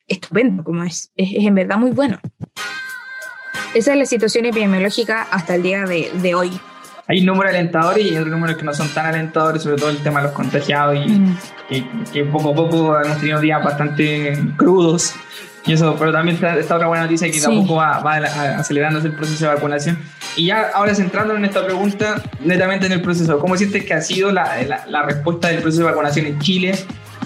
[0.10, 2.20] Estupendo, como es, es, es en verdad muy bueno.
[3.74, 6.60] Esa es la situación epidemiológica hasta el día de, de hoy.
[7.10, 10.22] Hay números alentadores y otros números que no son tan alentadores, sobre todo el tema
[10.22, 11.38] de los contagiados y mm.
[11.68, 15.16] que, que, poco a poco hemos tenido días bastante crudos
[15.66, 17.42] y eso, pero también está esta otra buena noticia que sí.
[17.42, 18.16] tampoco va, va
[18.58, 20.00] acelerándose el proceso de vacunación.
[20.36, 24.02] Y ya ahora centrándonos en esta pregunta, netamente en el proceso, ¿cómo sientes que ha
[24.02, 26.76] sido la, la, la respuesta del proceso de vacunación en Chile?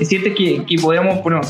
[0.02, 1.42] ¿Sientes que, que podemos, bueno,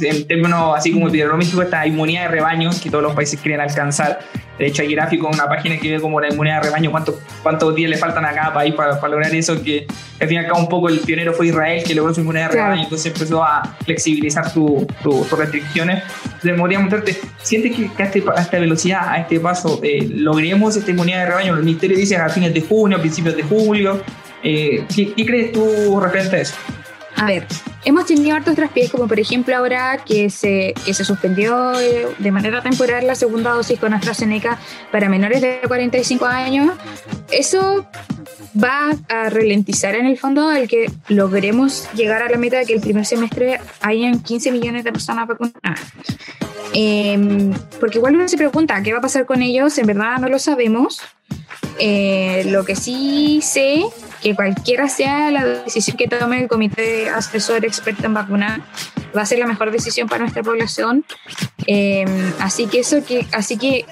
[0.00, 4.20] en términos así como epidemiológicos, esta inmunidad de rebaño que todos los países quieren alcanzar.
[4.58, 7.16] De hecho, hay gráficos en una página que ve como la inmunidad de rebaño, cuántos,
[7.42, 9.86] cuántos días le faltan a cada país para, para lograr eso, que
[10.18, 12.48] al fin y al cabo un poco el pionero fue Israel, que logró su inmunidad
[12.48, 12.84] de rebaño, claro.
[12.84, 16.02] entonces empezó a flexibilizar sus su, su restricciones.
[16.24, 19.80] Entonces, me podría mostrarte, ¿sientes que, que a, este, a, esta velocidad, a este paso,
[19.82, 21.54] eh, logremos esta inmunidad de rebaño?
[21.54, 24.00] El Ministerio dice a fines de junio, a principios de julio.
[24.42, 26.54] Eh, ¿qué, ¿Qué crees tú referente a eso?
[27.16, 27.46] A ver,
[27.86, 32.32] hemos tenido hartos traspiés, como por ejemplo ahora que se, que se suspendió eh, de
[32.32, 34.58] manera temporal la segunda dosis con AstraZeneca
[34.90, 36.74] para menores de 45 años.
[37.30, 37.86] Eso
[38.62, 42.74] va a ralentizar en el fondo el que logremos llegar a la meta de que
[42.74, 45.80] el primer semestre hayan 15 millones de personas vacunadas.
[46.74, 50.28] Eh, porque igual uno se pregunta qué va a pasar con ellos, en verdad no
[50.28, 51.00] lo sabemos.
[51.78, 53.84] Eh, lo que sí sé
[54.22, 58.60] que cualquiera sea la decisión que tome el comité asesor experto en vacunar
[59.16, 61.04] va a ser la mejor decisión para nuestra población.
[61.66, 62.04] Eh,
[62.40, 63.86] así que eso que así que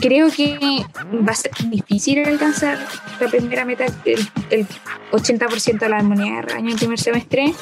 [0.00, 0.84] creo que
[1.26, 2.78] va a ser difícil alcanzar
[3.20, 4.66] la primera meta el, el
[5.12, 7.54] 80% de la inmunidad de rebaño en primer semestre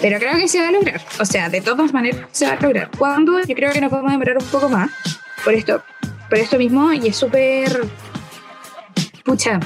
[0.00, 1.00] pero creo que se va a lograr.
[1.20, 2.90] O sea de todas maneras se va a lograr.
[2.96, 4.90] Cuando yo creo que nos podemos demorar un poco más
[5.44, 5.82] por esto
[6.28, 7.86] por esto mismo y es súper
[9.24, 9.60] pucha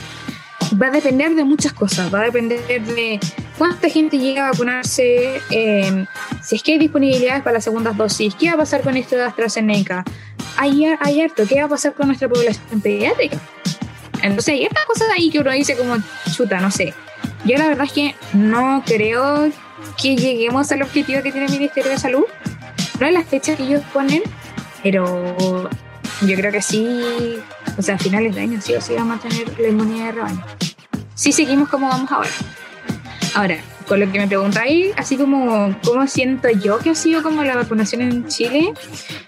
[0.80, 3.18] va a depender de muchas cosas, va a depender de
[3.56, 6.06] cuánta gente llega a vacunarse, eh,
[6.42, 9.16] si es que hay disponibilidades para las segundas dosis, qué va a pasar con esto
[9.16, 10.04] de AstraZeneca,
[10.56, 13.38] hay, hay harto, qué va a pasar con nuestra población pediátrica.
[14.22, 15.96] Entonces hay estas cosas ahí que uno dice como
[16.34, 16.94] chuta, no sé.
[17.44, 19.50] Yo la verdad es que no creo
[20.00, 22.24] que lleguemos al objetivo que tiene el Ministerio de Salud.
[22.98, 24.22] No es las fechas que ellos ponen,
[24.82, 25.70] pero
[26.22, 27.38] yo creo que sí,
[27.76, 30.12] o sea, a finales de año sí o sí vamos a tener la inmunidad de
[30.12, 30.44] rebaño.
[31.18, 32.30] Sí seguimos como vamos ahora.
[33.34, 37.42] Ahora, con lo que me preguntáis, así como cómo siento yo que ha sido como
[37.42, 38.72] la vacunación en Chile,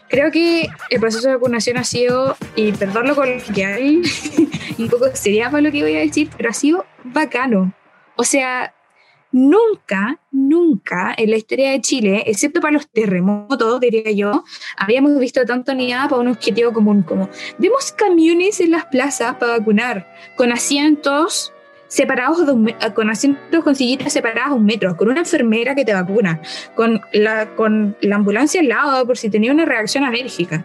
[0.08, 4.02] creo que el proceso de vacunación ha sido, y perdón lo coloquial,
[4.78, 7.74] un poco sería para lo que voy a decir, pero ha sido bacano.
[8.14, 8.72] O sea,
[9.32, 14.44] nunca, nunca en la historia de Chile, excepto para los terremotos, diría yo,
[14.76, 19.58] habíamos visto tanta unidad para un objetivo común como vemos camiones en las plazas para
[19.58, 21.52] vacunar, con asientos
[21.90, 22.38] separados
[22.94, 26.40] con asientos con sillitas separadas a un metro, con una enfermera que te vacuna,
[26.74, 30.64] con la, con la ambulancia al lado por si tenía una reacción alérgica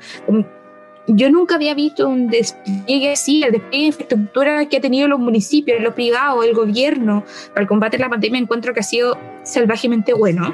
[1.08, 5.20] yo nunca había visto un despliegue así, el despliegue de infraestructura que ha tenido los
[5.20, 8.40] municipios, los privados, el gobierno para el combate a la pandemia.
[8.40, 10.54] Encuentro que ha sido salvajemente bueno.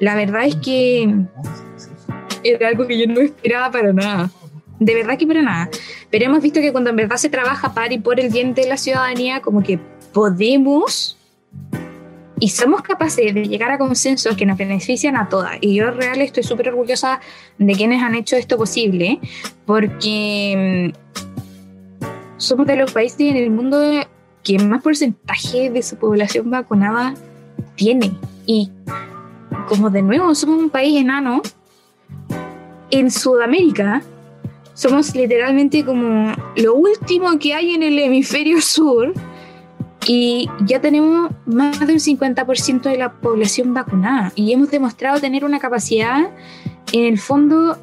[0.00, 1.08] La verdad es que
[2.42, 4.30] era algo que yo no esperaba para nada.
[4.80, 5.70] De verdad que para nada.
[6.10, 8.66] Pero hemos visto que cuando en verdad se trabaja para y por el bien de
[8.66, 9.78] la ciudadanía, como que
[10.14, 11.18] podemos
[12.40, 15.56] y somos capaces de llegar a consensos que nos benefician a todas.
[15.60, 17.20] Y yo real estoy súper orgullosa
[17.58, 19.20] de quienes han hecho esto posible,
[19.66, 22.06] porque mm,
[22.38, 23.78] somos de los países en el mundo
[24.42, 27.14] que más porcentaje de su población vacunada
[27.76, 28.12] tiene.
[28.46, 28.70] Y
[29.68, 31.42] como de nuevo somos un país enano,
[32.90, 34.02] en Sudamérica
[34.74, 39.14] somos literalmente como lo último que hay en el hemisferio sur
[40.06, 45.58] y ya tenemos más del 50% de la población vacunada y hemos demostrado tener una
[45.58, 46.30] capacidad
[46.92, 47.78] en el fondo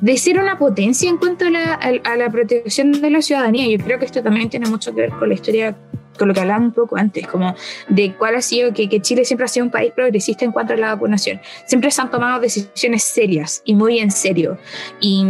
[0.00, 3.66] de ser una potencia en cuanto a la, protección de la ciudadanía.
[3.68, 5.76] Yo creo que esto también tiene mucho que ver con la historia,
[6.18, 7.54] con lo que hablábamos un poco antes, como
[7.88, 10.74] de cuál ha sido que, que, Chile siempre ha sido un país progresista en cuanto
[10.74, 11.40] a la vacunación.
[11.66, 14.58] Siempre se han tomado decisiones serias y muy en serio.
[15.00, 15.24] Y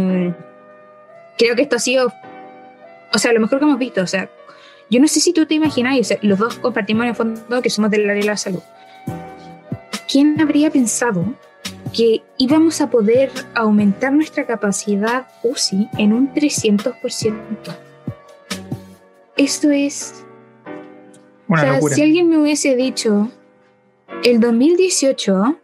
[1.37, 2.13] creo que esto ha sido,
[3.13, 4.29] o sea, lo mejor que hemos visto, o sea,
[4.89, 7.91] yo no sé si tú te imaginas, los dos compartimos en el fondo que somos
[7.91, 8.61] del área de la salud.
[10.09, 11.35] ¿Quién habría pensado
[11.93, 17.35] que íbamos a poder aumentar nuestra capacidad UCI en un 300%?
[19.35, 20.23] Esto es...
[21.49, 23.29] o sea, si alguien me hubiese dicho,
[24.23, 25.59] el 2018,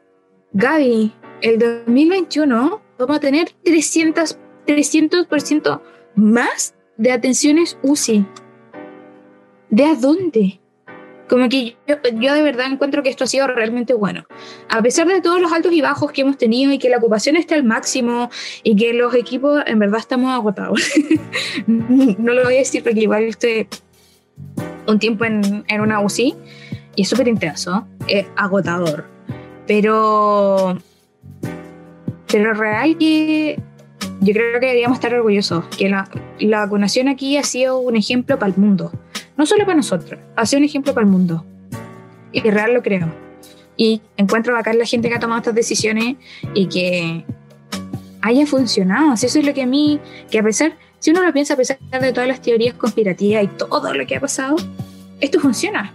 [0.51, 5.81] Gaby, el 2021 vamos a tener 300, 300%
[6.15, 8.25] más de atenciones UCI
[9.73, 10.59] ¿De a dónde?
[11.27, 11.95] Como que yo,
[12.35, 14.23] de verdad encuentro que esto ha sido realmente bueno.
[14.69, 17.37] A pesar de todos los altos y bajos que hemos tenido y que la ocupación
[17.37, 18.29] está al máximo
[18.61, 20.79] y que los equipos en verdad estamos agotados.
[21.65, 23.67] no lo voy a decir porque igual estoy
[24.87, 26.35] un tiempo en, en una UCI
[26.95, 29.05] y es súper intenso, es agotador.
[29.65, 30.77] Pero,
[32.27, 33.59] pero real que
[34.21, 36.07] yo creo que deberíamos estar orgullosos, que la,
[36.37, 38.91] la vacunación aquí ha sido un ejemplo para el mundo
[39.37, 41.45] no solo para nosotros, hace un ejemplo para el mundo.
[42.31, 43.07] Y real lo creo.
[43.77, 46.15] Y encuentro bacán la gente que ha tomado estas decisiones
[46.53, 47.25] y que
[48.21, 49.13] haya funcionado.
[49.13, 49.99] eso es lo que a mí,
[50.31, 53.47] que a pesar, si uno lo piensa, a pesar de todas las teorías conspirativas y
[53.47, 54.55] todo lo que ha pasado,
[55.19, 55.93] esto funciona.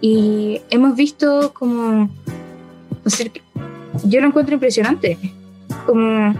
[0.00, 2.10] Y hemos visto como,
[4.04, 5.16] yo lo encuentro impresionante.
[5.86, 6.34] Como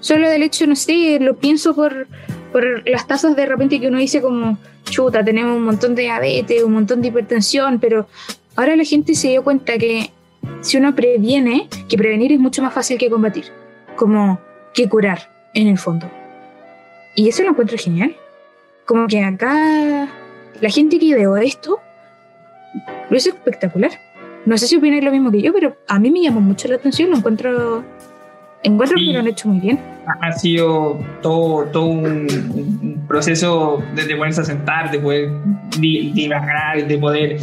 [0.00, 2.08] solo del hecho, no sé, lo pienso por,
[2.52, 6.62] por las tasas de repente que uno dice como, chuta, tenemos un montón de diabetes,
[6.62, 8.06] un montón de hipertensión, pero
[8.56, 10.10] ahora la gente se dio cuenta que
[10.60, 13.46] si uno previene, que prevenir es mucho más fácil que combatir,
[13.96, 14.40] como
[14.74, 16.10] que curar en el fondo.
[17.14, 18.16] Y eso lo encuentro genial.
[18.86, 20.08] Como que acá
[20.60, 21.80] la gente que ideó esto
[23.08, 23.92] lo es espectacular.
[24.46, 26.76] No sé si opináis lo mismo que yo, pero a mí me llamó mucho la
[26.76, 27.84] atención, lo encuentro,
[28.62, 29.80] encuentro que lo han hecho muy bien.
[30.20, 35.30] Ha sido todo, todo un, proceso de ponerse a sentar, de poder
[35.78, 37.38] divagar, de poder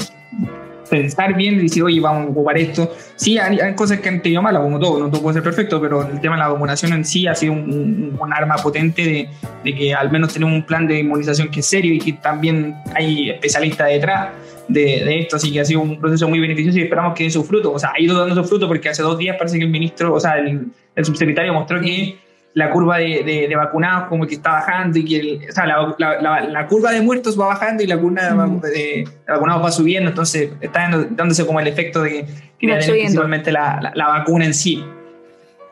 [0.89, 2.93] pensar bien y decir, oye, vamos a ocupar esto.
[3.15, 6.07] Sí, hay, cosas que han tenido malas, como todo, no todo puede ser perfecto, pero
[6.07, 9.29] el tema de la vacunación en sí ha sido un, arma potente de,
[9.63, 12.75] de, que al menos tenemos un plan de inmunización que es serio y que también
[12.95, 14.29] hay especialistas detrás
[14.67, 17.29] de, de esto, así que ha sido un proceso muy beneficioso y esperamos que dé
[17.29, 17.71] su fruto.
[17.71, 20.13] O sea, ha ido dando su fruto porque hace dos días parece que el ministro,
[20.13, 22.17] o sea, el, el subsecretario mostró que
[22.57, 26.41] la curva de, de, vacunados como que está bajando y que o sea, la, la,
[26.41, 30.89] la, curva de muertos va bajando y la curva de, vacunados va subiendo, entonces está
[31.11, 32.25] dándose como el efecto de
[32.57, 34.83] que principalmente la, vacuna en sí.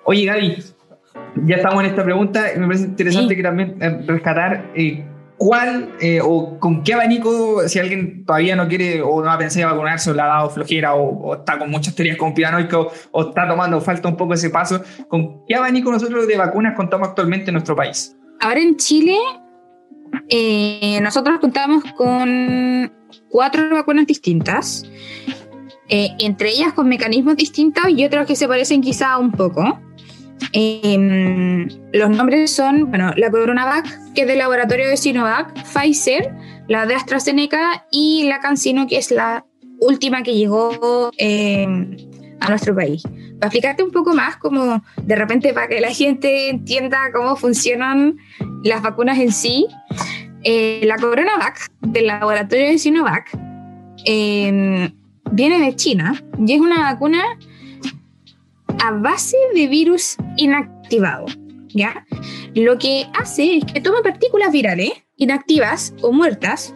[0.03, 0.57] Oye Gaby,
[1.45, 2.45] ya estamos en esta pregunta.
[2.55, 5.03] Me parece interesante que también eh, rescatar eh,
[5.37, 9.71] ¿Cuál eh, o con qué abanico, si alguien todavía no quiere o no ha pensado
[9.71, 13.81] vacunarse o le ha dado flojera o, está con muchas teorías conspiranoicas o está tomando,
[13.81, 17.75] falta un poco ese paso, ¿con qué abanico nosotros de vacunas contamos actualmente en nuestro
[17.75, 18.15] país?
[18.39, 19.17] Ahora en Chile,
[20.29, 22.91] eh, nosotros contamos con
[23.29, 24.83] cuatro vacunas distintas,
[25.89, 29.79] eh, entre ellas con mecanismos distintos y otros que se parecen quizá un poco.
[30.51, 36.33] Em, los nombres son, bueno, la Coronavac, que es del laboratorio de Sinovac, Pfizer,
[36.67, 39.45] la de AstraZeneca y la CanSino, que es la
[39.79, 41.65] última que llegó eh,
[42.39, 43.03] a nuestro país.
[43.03, 48.17] Para explicarte un poco más, como de repente para que la gente entienda cómo funcionan
[48.63, 49.67] las vacunas en sí,
[50.43, 53.29] eh, la CoronaVac del laboratorio de Sinovac
[54.05, 54.91] eh,
[55.31, 56.13] viene de China
[56.45, 57.23] y es una vacuna
[58.79, 61.25] a base de virus inactivado.
[61.69, 62.05] ¿ya?
[62.53, 66.75] Lo que hace es que toma partículas virales inactivas o muertas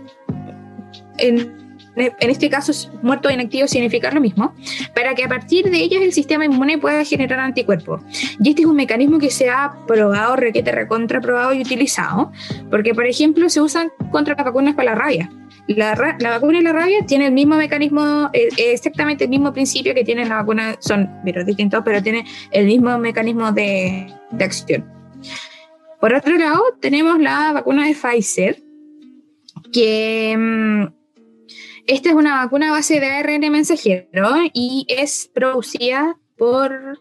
[1.17, 1.59] en
[1.99, 2.71] en este caso
[3.01, 4.53] muerto o inactivo significa lo mismo,
[4.95, 8.01] para que a partir de ellas el sistema inmune pueda generar anticuerpos.
[8.41, 12.31] Y este es un mecanismo que se ha probado, requete, recontra probado y utilizado,
[12.69, 15.29] porque por ejemplo se usan contra las vacunas para la rabia.
[15.75, 20.03] La, vacuna y la rabia tiene el mismo mecanismo, eh, exactamente el mismo principio que
[20.03, 24.83] tiene la vacuna, son virus distintos, pero tiene el mismo mecanismo de, de acción.
[25.99, 28.63] Por otro lado, tenemos la vacuna de Pfizer,
[29.71, 30.85] que mm,
[31.85, 36.99] esta es una vacuna a base de ARN mensajero y es producida por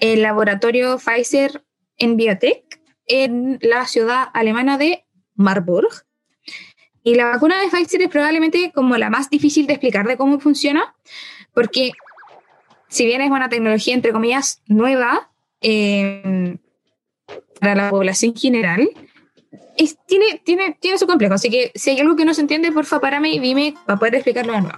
[0.00, 1.64] el laboratorio Pfizer
[1.98, 5.04] en Biotech en la ciudad alemana de
[5.34, 6.05] Marburg.
[7.06, 10.40] Y la vacuna de Pfizer es probablemente como la más difícil de explicar de cómo
[10.40, 10.96] funciona,
[11.54, 11.92] porque
[12.88, 15.30] si bien es una tecnología, entre comillas, nueva
[15.60, 16.56] eh,
[17.60, 18.90] para la población general,
[20.08, 21.34] tiene, tiene, tiene su complejo.
[21.34, 24.16] Así que si hay algo que no se entiende, porfa, párame y dime para poder
[24.16, 24.76] explicarlo de nuevo.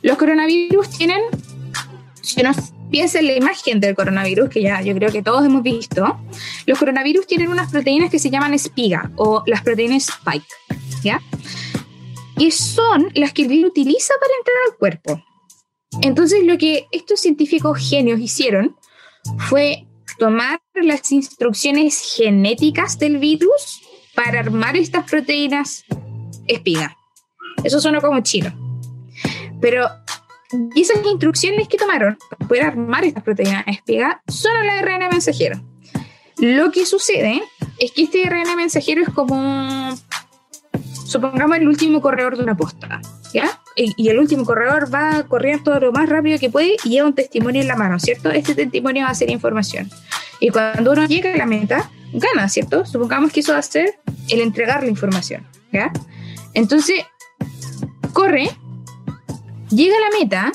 [0.00, 1.20] Los coronavirus tienen,
[2.22, 2.52] si uno
[2.90, 6.20] piensa en la imagen del coronavirus, que ya yo creo que todos hemos visto,
[6.66, 10.46] los coronavirus tienen unas proteínas que se llaman espiga o las proteínas spike,
[11.02, 11.20] ¿ya?
[12.38, 15.22] Y son las que el virus utiliza para entrar al cuerpo.
[16.00, 18.76] Entonces, lo que estos científicos genios hicieron
[19.38, 19.86] fue
[20.18, 23.82] tomar las instrucciones genéticas del virus
[24.14, 25.84] para armar estas proteínas
[26.46, 26.96] espiga.
[27.64, 28.52] Eso suena como chino.
[29.60, 29.88] Pero
[30.74, 35.60] esas instrucciones que tomaron para poder armar estas proteínas espiga son el ARN mensajero.
[36.38, 37.42] Lo que sucede
[37.78, 39.94] es que este ARN mensajero es como,
[41.06, 43.00] supongamos, el último corredor de una posta.
[43.32, 43.60] ¿Ya?
[43.76, 47.08] Y, el último corredor va a correr todo lo más rápido que puede y lleva
[47.08, 48.30] un testimonio en la mano, ¿cierto?
[48.30, 49.88] Este testimonio va a ser información.
[50.38, 52.84] Y cuando uno llega a la meta, gana, ¿cierto?
[52.84, 53.98] Supongamos que eso va a ser
[54.28, 55.90] el entregar la información, ¿ya?
[56.52, 57.06] Entonces,
[58.12, 58.50] corre,
[59.74, 60.52] llega a la meta,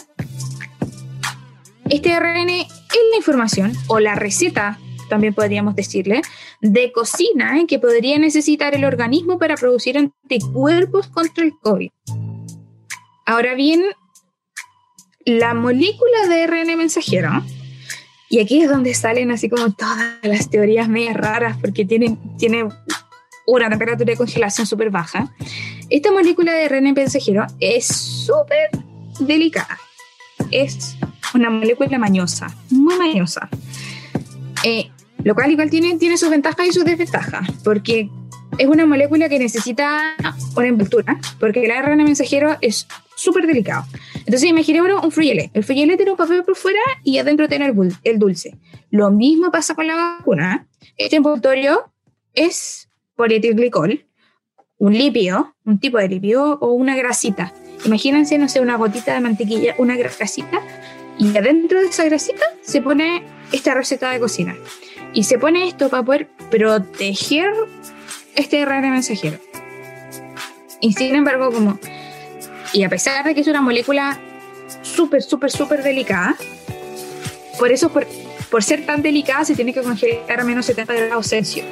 [1.89, 2.67] este ARN es
[3.11, 6.21] la información, o la receta, también podríamos decirle,
[6.61, 7.65] de cocina ¿eh?
[7.67, 11.91] que podría necesitar el organismo para producir anticuerpos contra el COVID.
[13.25, 13.83] Ahora bien,
[15.25, 17.43] la molécula de ARN mensajero
[18.29, 22.67] y aquí es donde salen así como todas las teorías medias raras porque tienen, tiene
[23.45, 25.33] una temperatura de congelación súper baja.
[25.89, 28.69] Esta molécula de RNA mensajero es súper
[29.19, 29.77] delicada.
[30.51, 30.97] Es
[31.33, 33.49] una molécula mañosa, muy mañosa.
[34.63, 34.89] Eh,
[35.23, 38.09] lo cual igual tiene, tiene sus ventajas y sus desventajas, porque
[38.57, 40.15] es una molécula que necesita
[40.55, 43.85] una envoltura, porque el RNA mensajero es súper delicado.
[44.15, 45.51] Entonces imaginémonos un frugelé.
[45.53, 48.57] El frugelé tiene un papel por fuera y adentro tiene el, dulce.
[48.89, 50.67] Lo mismo pasa con la vacuna.
[50.97, 51.91] Este envoltorio
[52.33, 54.05] es polietilglicol,
[54.77, 57.53] un lípido, un tipo de lípido o una grasita.
[57.85, 60.61] Imagínense, no sé, una gotita de mantequilla, una grasita,
[61.17, 64.55] y adentro de esa grasita se pone esta receta de cocina.
[65.13, 67.51] Y se pone esto para poder proteger
[68.35, 69.39] este RNA mensajero.
[70.79, 71.79] Y sin embargo, como
[72.73, 74.19] y a pesar de que es una molécula
[74.81, 76.35] súper, súper, súper delicada,
[77.57, 78.05] por eso, por,
[78.51, 81.65] por, ser tan delicada, se tiene que congelar a menos 70 grados Celsius.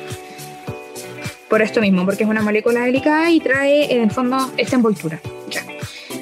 [1.49, 5.19] Por esto mismo, porque es una molécula delicada y trae en el fondo esta envoltura.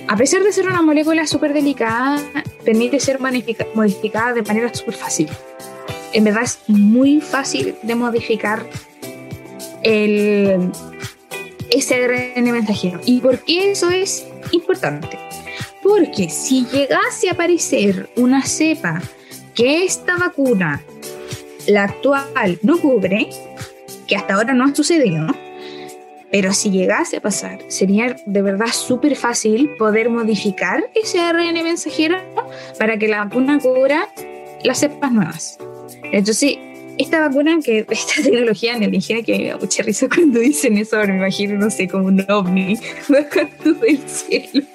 [0.08, 2.22] A pesar de ser una molécula súper delicada,
[2.64, 5.30] permite ser modificada de manera súper fácil.
[6.12, 8.66] En verdad es muy fácil de modificar
[9.82, 10.72] el,
[11.72, 13.00] SRN mensajero.
[13.06, 15.18] ¿Y por qué eso es importante?
[15.82, 19.02] Porque si llegase a aparecer una cepa
[19.56, 20.82] que esta vacuna,
[21.68, 23.30] la actual, no cubre,
[24.08, 25.28] que hasta ahora no ha sucedido,
[26.34, 32.18] pero si llegase a pasar, sería de verdad súper fácil poder modificar ese ARN mensajero
[32.80, 34.10] para que la vacuna cubra
[34.64, 35.60] las cepas nuevas.
[36.12, 36.58] Entonces,
[36.98, 41.18] esta vacuna, que esta tecnología alienígena que me da mucha risa cuando dicen eso, me
[41.18, 42.80] imagino, no sé, como un ovni
[43.10, 44.66] bajando del cielo.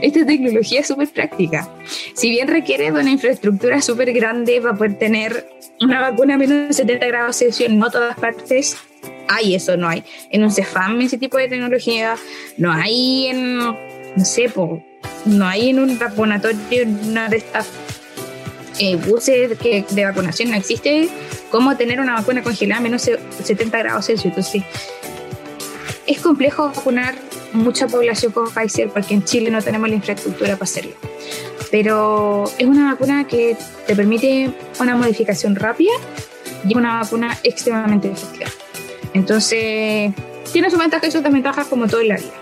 [0.00, 1.68] Esta tecnología es súper práctica.
[2.14, 5.44] Si bien requiere de una infraestructura súper grande para poder tener
[5.80, 8.76] una vacuna a menos de 70 grados Celsius en no todas partes,
[9.28, 10.04] hay eso, no hay.
[10.30, 12.16] En un CEFAM ese tipo de tecnología,
[12.56, 14.52] no hay en, no sé,
[15.24, 16.58] no hay en un vacunatorio
[17.08, 17.68] una de estas
[18.78, 21.08] eh, buses que, de vacunación, no existe
[21.50, 24.26] cómo tener una vacuna congelada a menos 70 grados Celsius.
[24.26, 24.62] Entonces,
[26.06, 27.14] es complejo vacunar
[27.52, 30.92] mucha población con Pfizer porque en Chile no tenemos la infraestructura para hacerlo.
[31.70, 33.56] Pero es una vacuna que
[33.86, 35.92] te permite una modificación rápida
[36.66, 38.50] y una vacuna extremadamente efectiva.
[39.14, 40.12] Entonces,
[40.52, 42.32] tiene sus ventajas y sus desventajas como todo en la vida.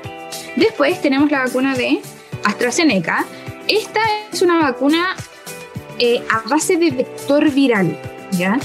[0.57, 2.01] Después tenemos la vacuna de
[2.45, 3.25] AstraZeneca.
[3.69, 4.01] Esta
[4.33, 5.17] es una vacuna
[5.99, 7.97] eh, a base de vector viral,
[8.33, 8.59] ¿ya?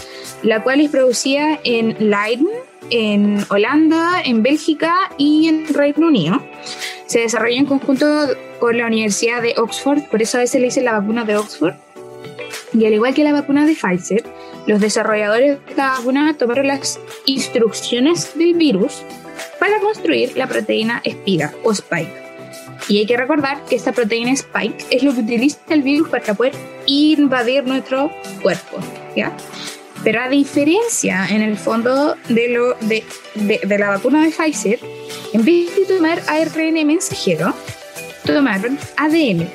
[0.44, 2.48] la cual es producida en Leiden,
[2.90, 6.42] en Holanda, en Bélgica y en Reino Unido.
[7.08, 8.06] Se desarrolla en conjunto
[8.60, 11.74] con la Universidad de Oxford, por eso a veces le dicen la vacuna de Oxford.
[12.74, 14.24] Y al igual que la vacuna de Pfizer,
[14.68, 19.04] los desarrolladores de la vacuna tomaron las instrucciones del virus
[19.60, 22.26] para construir la proteína espira o spike.
[22.88, 26.34] Y hay que recordar que esta proteína spike es lo que utiliza el virus para
[26.34, 26.54] poder
[26.86, 28.12] invadir nuestro
[28.42, 28.78] cuerpo.
[29.16, 29.36] ¿ya?
[30.04, 33.04] Pero a diferencia, en el fondo, de, lo, de,
[33.34, 34.80] de, la vacuna de Pfizer,
[35.34, 37.54] en vez de tomar ARN mensajero,
[38.24, 39.50] tomaron ADN.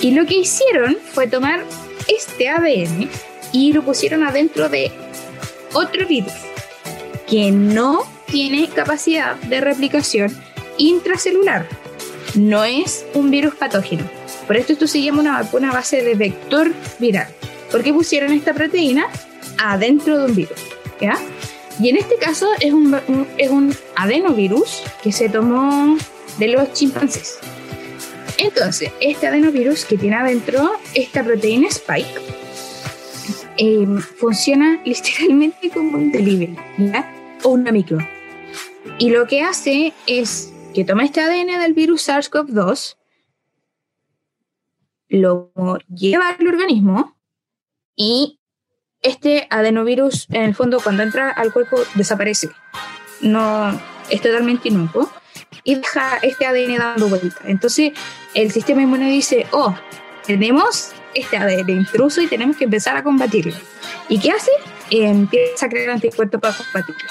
[0.00, 1.64] Y lo que hicieron fue tomar
[2.08, 3.08] este ADN
[3.52, 4.90] y lo pusieron adentro de
[5.72, 6.32] otro virus
[7.28, 10.36] que no tiene capacidad de replicación
[10.78, 11.66] intracelular.
[12.34, 14.04] No es un virus patógeno.
[14.46, 17.28] Por esto esto se llama una vacuna base de vector viral.
[17.70, 19.06] ¿Por qué pusieron esta proteína?
[19.60, 20.58] adentro de un virus.
[21.00, 21.18] ¿ya?
[21.80, 22.96] Y en este caso es un,
[23.36, 25.96] es un adenovirus que se tomó
[26.38, 27.38] de los chimpancés.
[28.38, 32.39] Entonces, este adenovirus que tiene adentro esta proteína Spike
[33.60, 37.38] em, funciona literalmente como un delivery ¿ya?
[37.44, 37.98] o una micro.
[38.98, 42.96] Y lo que hace es que toma este ADN del virus SARS-CoV-2,
[45.08, 45.52] lo
[45.88, 47.16] lleva al organismo
[47.96, 48.40] y
[49.02, 52.50] este adenovirus, en el fondo, cuando entra al cuerpo, desaparece.
[53.20, 55.10] No es totalmente inocuo
[55.64, 57.40] y deja este ADN dando vuelta.
[57.44, 57.92] Entonces,
[58.34, 59.74] el sistema inmune dice: Oh,
[60.26, 63.54] tenemos este ADN intruso y tenemos que empezar a combatirlo.
[64.08, 64.50] ¿Y qué hace?
[64.92, 67.10] empieza a crear anticuerpos para combatirlo.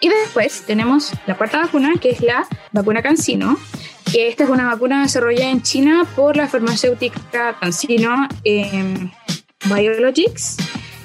[0.00, 3.56] Y después tenemos la cuarta vacuna, que es la vacuna Cancino,
[4.10, 8.28] que esta es una vacuna desarrollada en China por la farmacéutica Cancino.
[8.42, 9.10] Eh,
[9.64, 10.56] Biologics.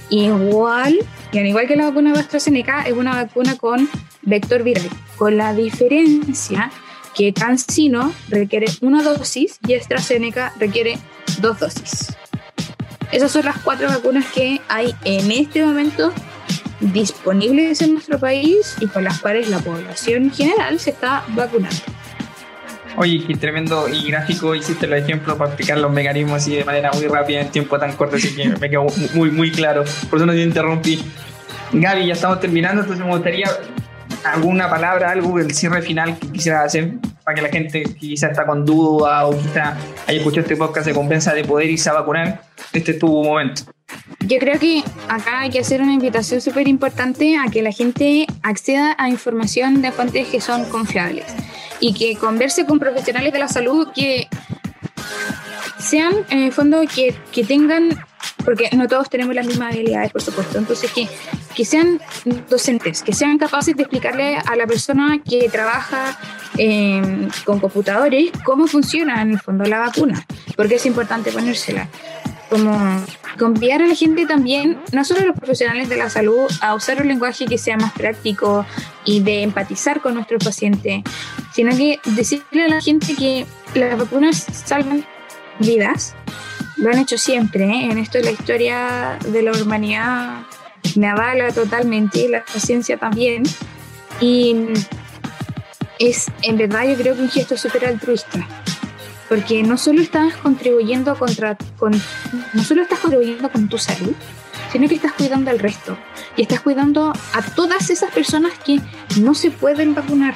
[0.09, 0.99] Igual,
[1.31, 3.89] y al igual que la vacuna de AstraZeneca, es una vacuna con
[4.23, 6.69] vector viral, con la diferencia
[7.15, 10.97] que CanSino requiere una dosis y AstraZeneca requiere
[11.39, 12.15] dos dosis.
[13.11, 16.13] Esas son las cuatro vacunas que hay en este momento
[16.79, 21.75] disponibles en nuestro país y con las cuales la población general se está vacunando.
[22.97, 26.91] Oye, qué tremendo y gráfico hiciste los ejemplos para explicar los mecanismos así de manera
[26.91, 29.83] muy rápida en tiempo tan corto, así que me quedó muy, muy claro.
[30.09, 31.01] Por eso no te interrumpí.
[31.71, 33.49] Gaby, ya estamos terminando, entonces me gustaría
[34.23, 36.93] alguna palabra, algo del cierre final que quisieras hacer
[37.23, 40.87] para que la gente que quizá está con duda o quizá haya escuchado este podcast
[40.87, 42.43] se convenza de poder irse a vacunar.
[42.73, 43.63] Este es tu momento.
[44.19, 48.27] Yo creo que acá hay que hacer una invitación súper importante a que la gente
[48.43, 51.25] acceda a información de fuentes que son confiables
[51.79, 54.27] y que converse con profesionales de la salud que
[55.79, 57.89] sean, en el fondo, que, que tengan,
[58.43, 61.07] porque no todos tenemos las mismas habilidades, por supuesto, entonces que,
[61.55, 61.99] que sean
[62.49, 66.17] docentes, que sean capaces de explicarle a la persona que trabaja
[66.57, 70.25] em, con computadores cómo funciona en el fondo la vacuna,
[70.55, 71.87] porque es importante ponérsela
[72.51, 72.77] como
[73.39, 77.07] confiar a la gente también, no solo los profesionales de la salud, a usar un
[77.07, 78.65] lenguaje que sea más práctico
[79.05, 81.01] y de empatizar con nuestro paciente,
[81.53, 85.05] sino que decirle a la gente que las vacunas salvan
[85.59, 86.13] vidas.
[86.81, 87.91] Lo han hecho siempre, ¿eh?
[87.91, 90.41] en esto la historia de la humanidad
[90.97, 93.43] me avala totalmente, la ciencia también.
[94.19, 94.55] Y
[95.99, 98.45] es, en verdad, yo creo que un gesto súper altruista
[99.31, 101.93] porque no solo estás contribuyendo contra, con,
[102.51, 104.13] no solo estás contribuyendo con tu salud,
[104.73, 105.97] sino que estás cuidando al resto
[106.35, 108.81] y estás cuidando a todas esas personas que
[109.21, 110.35] no se pueden vacunar.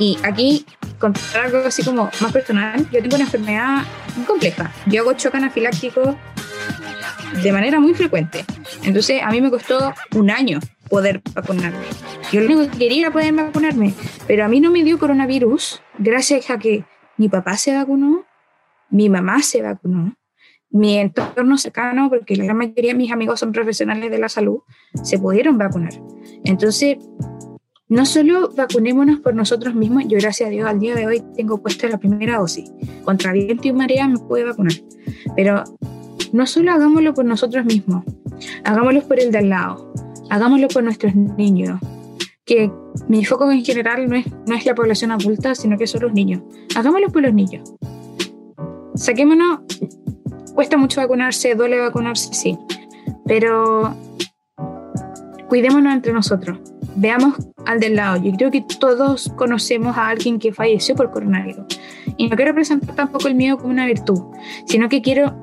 [0.00, 0.66] Y aquí,
[0.98, 3.84] contar algo así como más personal, yo tengo una enfermedad
[4.24, 4.72] compleja.
[4.86, 6.16] Yo hago choque anafiláctico
[7.42, 8.44] de manera muy frecuente.
[8.82, 11.84] Entonces, a mí me costó un año poder vacunarme.
[12.32, 13.94] Yo lo único que quería era poder vacunarme,
[14.26, 16.84] pero a mí no me dio coronavirus gracias a que
[17.16, 18.24] mi papá se vacunó,
[18.90, 20.14] mi mamá se vacunó,
[20.70, 24.60] mi entorno cercano, porque la gran mayoría de mis amigos son profesionales de la salud,
[25.02, 25.92] se pudieron vacunar.
[26.44, 26.98] Entonces,
[27.90, 31.60] no solo vacunémonos por nosotros mismos, yo gracias a Dios al día de hoy tengo
[31.60, 32.70] puesta la primera dosis,
[33.04, 34.72] contra viento y marea me puede vacunar,
[35.34, 35.64] pero
[36.32, 38.04] no solo hagámoslo por nosotros mismos,
[38.64, 39.92] hagámoslo por el de al lado,
[40.30, 41.80] hagámoslo por nuestros niños,
[42.46, 42.70] que
[43.08, 46.12] mi foco en general no es, no es la población adulta, sino que son los
[46.12, 46.42] niños.
[46.74, 47.74] Hagámoslo por los niños.
[48.94, 49.60] Saquémonos,
[50.54, 52.56] cuesta mucho vacunarse, duele vacunarse, sí,
[53.26, 53.96] pero
[55.48, 56.60] cuidémonos entre nosotros
[57.00, 57.34] veamos
[57.66, 58.22] al del lado.
[58.22, 61.64] Yo creo que todos conocemos a alguien que falleció por coronavirus.
[62.16, 64.20] Y no quiero presentar tampoco el miedo como una virtud,
[64.66, 65.34] sino que quiero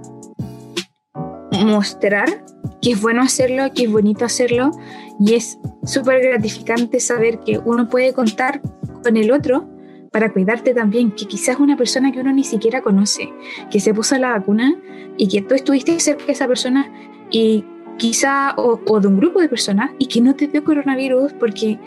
[1.66, 2.46] mostrar
[2.82, 4.72] que es bueno hacerlo, que es bonito hacerlo
[5.20, 8.62] y es súper gratificante saber que uno puede contar
[9.04, 9.68] con el otro
[10.12, 13.34] para cuidarte también, que quizás una persona que uno ni siquiera conoce,
[13.72, 14.76] que se puso la vacuna
[15.18, 16.92] y que tú estuviste cerca de esa persona
[17.32, 17.66] y
[17.98, 21.80] quizá o, de un grupo de personas y que no te dio coronavirus porque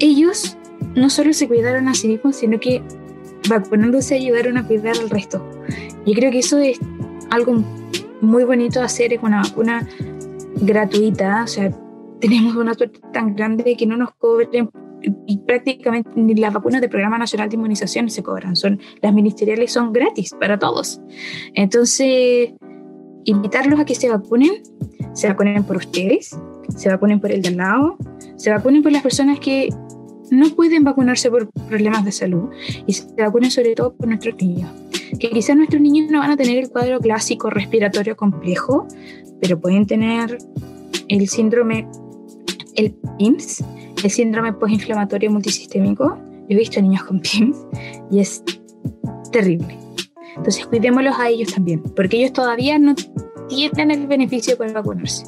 [0.00, 0.56] ellos
[0.94, 2.82] no solo se cuidaron a sí mismos, sino que
[3.48, 5.44] vacunándose ayudaron a cuidar al resto.
[6.06, 6.78] Yo creo que eso es
[7.30, 7.62] algo
[8.20, 9.86] muy bonito de hacer, es una vacuna
[10.56, 11.70] gratuita, o sea,
[12.20, 14.70] tenemos una suerte tan grande que no nos cobren
[15.26, 19.72] y prácticamente ni las vacunas del Programa Nacional de Inmunización se cobran, son las ministeriales
[19.72, 21.00] son gratis para todos.
[21.54, 22.52] Entonces,
[23.24, 24.62] invitarlos a que se vacunen,
[25.12, 26.36] se vacunen por ustedes,
[26.76, 27.96] se vacunen por el de lado,
[28.36, 29.68] se vacunen por las personas que
[30.30, 32.50] no pueden vacunarse por problemas de salud
[32.86, 34.70] y se vacunen sobre todo por nuestros niños.
[35.18, 38.88] Que quizás nuestros niños no van a tener el cuadro clásico respiratorio complejo,
[39.40, 40.38] pero pueden tener
[41.08, 41.86] el síndrome,
[42.74, 43.64] el PIMS,
[44.02, 46.18] el síndrome postinflamatorio multisistémico.
[46.48, 47.56] Yo he visto niños con PIMS
[48.10, 48.42] y es
[49.30, 49.78] terrible.
[50.36, 52.94] Entonces cuidémoslos a ellos también, porque ellos todavía no
[53.48, 55.24] tienen el beneficio para vacunarse.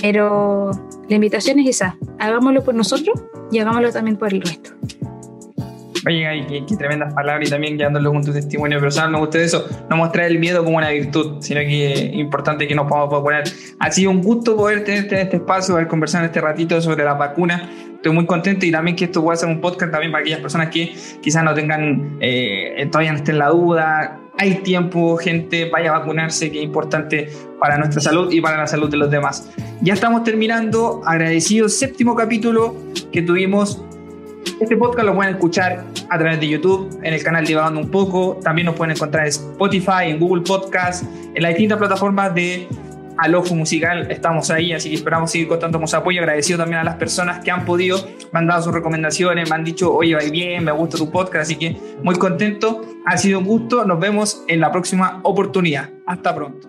[0.00, 0.70] Pero
[1.08, 4.70] la invitación es esa, hagámoslo por nosotros y hagámoslo también por el resto.
[6.04, 9.12] Oye, qué, tremendas palabras y también llevándolo con tu testimonio personal.
[9.12, 12.74] Me gusta eso, no mostrar el miedo como una virtud, sino que es importante que
[12.74, 13.44] nos podamos poner.
[13.78, 17.04] Ha sido un gusto poder tenerte en este espacio, poder conversar en este ratito sobre
[17.04, 17.70] la vacuna.
[18.02, 20.70] Estoy muy contento y también que esto pueda ser un podcast también para aquellas personas
[20.70, 25.94] que quizás no tengan, eh, todavía no estén en la duda, hay tiempo, gente, vaya
[25.94, 27.30] a vacunarse, que es importante
[27.60, 29.52] para nuestra salud y para la salud de los demás.
[29.82, 32.74] Ya estamos terminando, agradecido séptimo capítulo
[33.12, 33.80] que tuvimos.
[34.60, 38.40] Este podcast lo pueden escuchar a través de YouTube, en el canal Divagando un poco,
[38.42, 41.04] también nos pueden encontrar en Spotify, en Google Podcast,
[41.36, 42.66] en las distintas plataformas de
[43.18, 46.20] al ojo musical, estamos ahí, así que esperamos seguir contando con su apoyo.
[46.20, 47.98] Agradecido también a las personas que han podido,
[48.32, 51.42] me han dado sus recomendaciones, me han dicho, oye, va bien, me gusta tu podcast,
[51.42, 52.82] así que muy contento.
[53.06, 55.90] Ha sido un gusto, nos vemos en la próxima oportunidad.
[56.06, 56.68] Hasta pronto.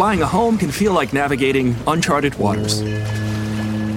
[0.00, 2.82] Buying a home can feel like navigating uncharted waters.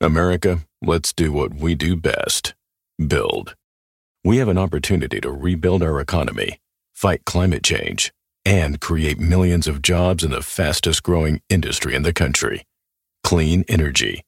[0.00, 2.54] America, let's do what we do best
[3.04, 3.56] build.
[4.22, 6.60] We have an opportunity to rebuild our economy,
[6.94, 8.12] fight climate change,
[8.44, 12.64] and create millions of jobs in the fastest growing industry in the country
[13.24, 14.24] clean energy.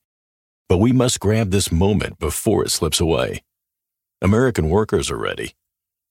[0.68, 3.42] But we must grab this moment before it slips away.
[4.20, 5.54] American workers are ready.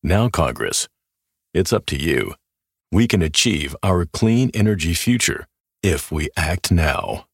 [0.02, 0.88] Now, Congress,
[1.54, 2.34] it's up to you.
[2.92, 5.46] We can achieve our clean energy future
[5.84, 7.26] if we act now.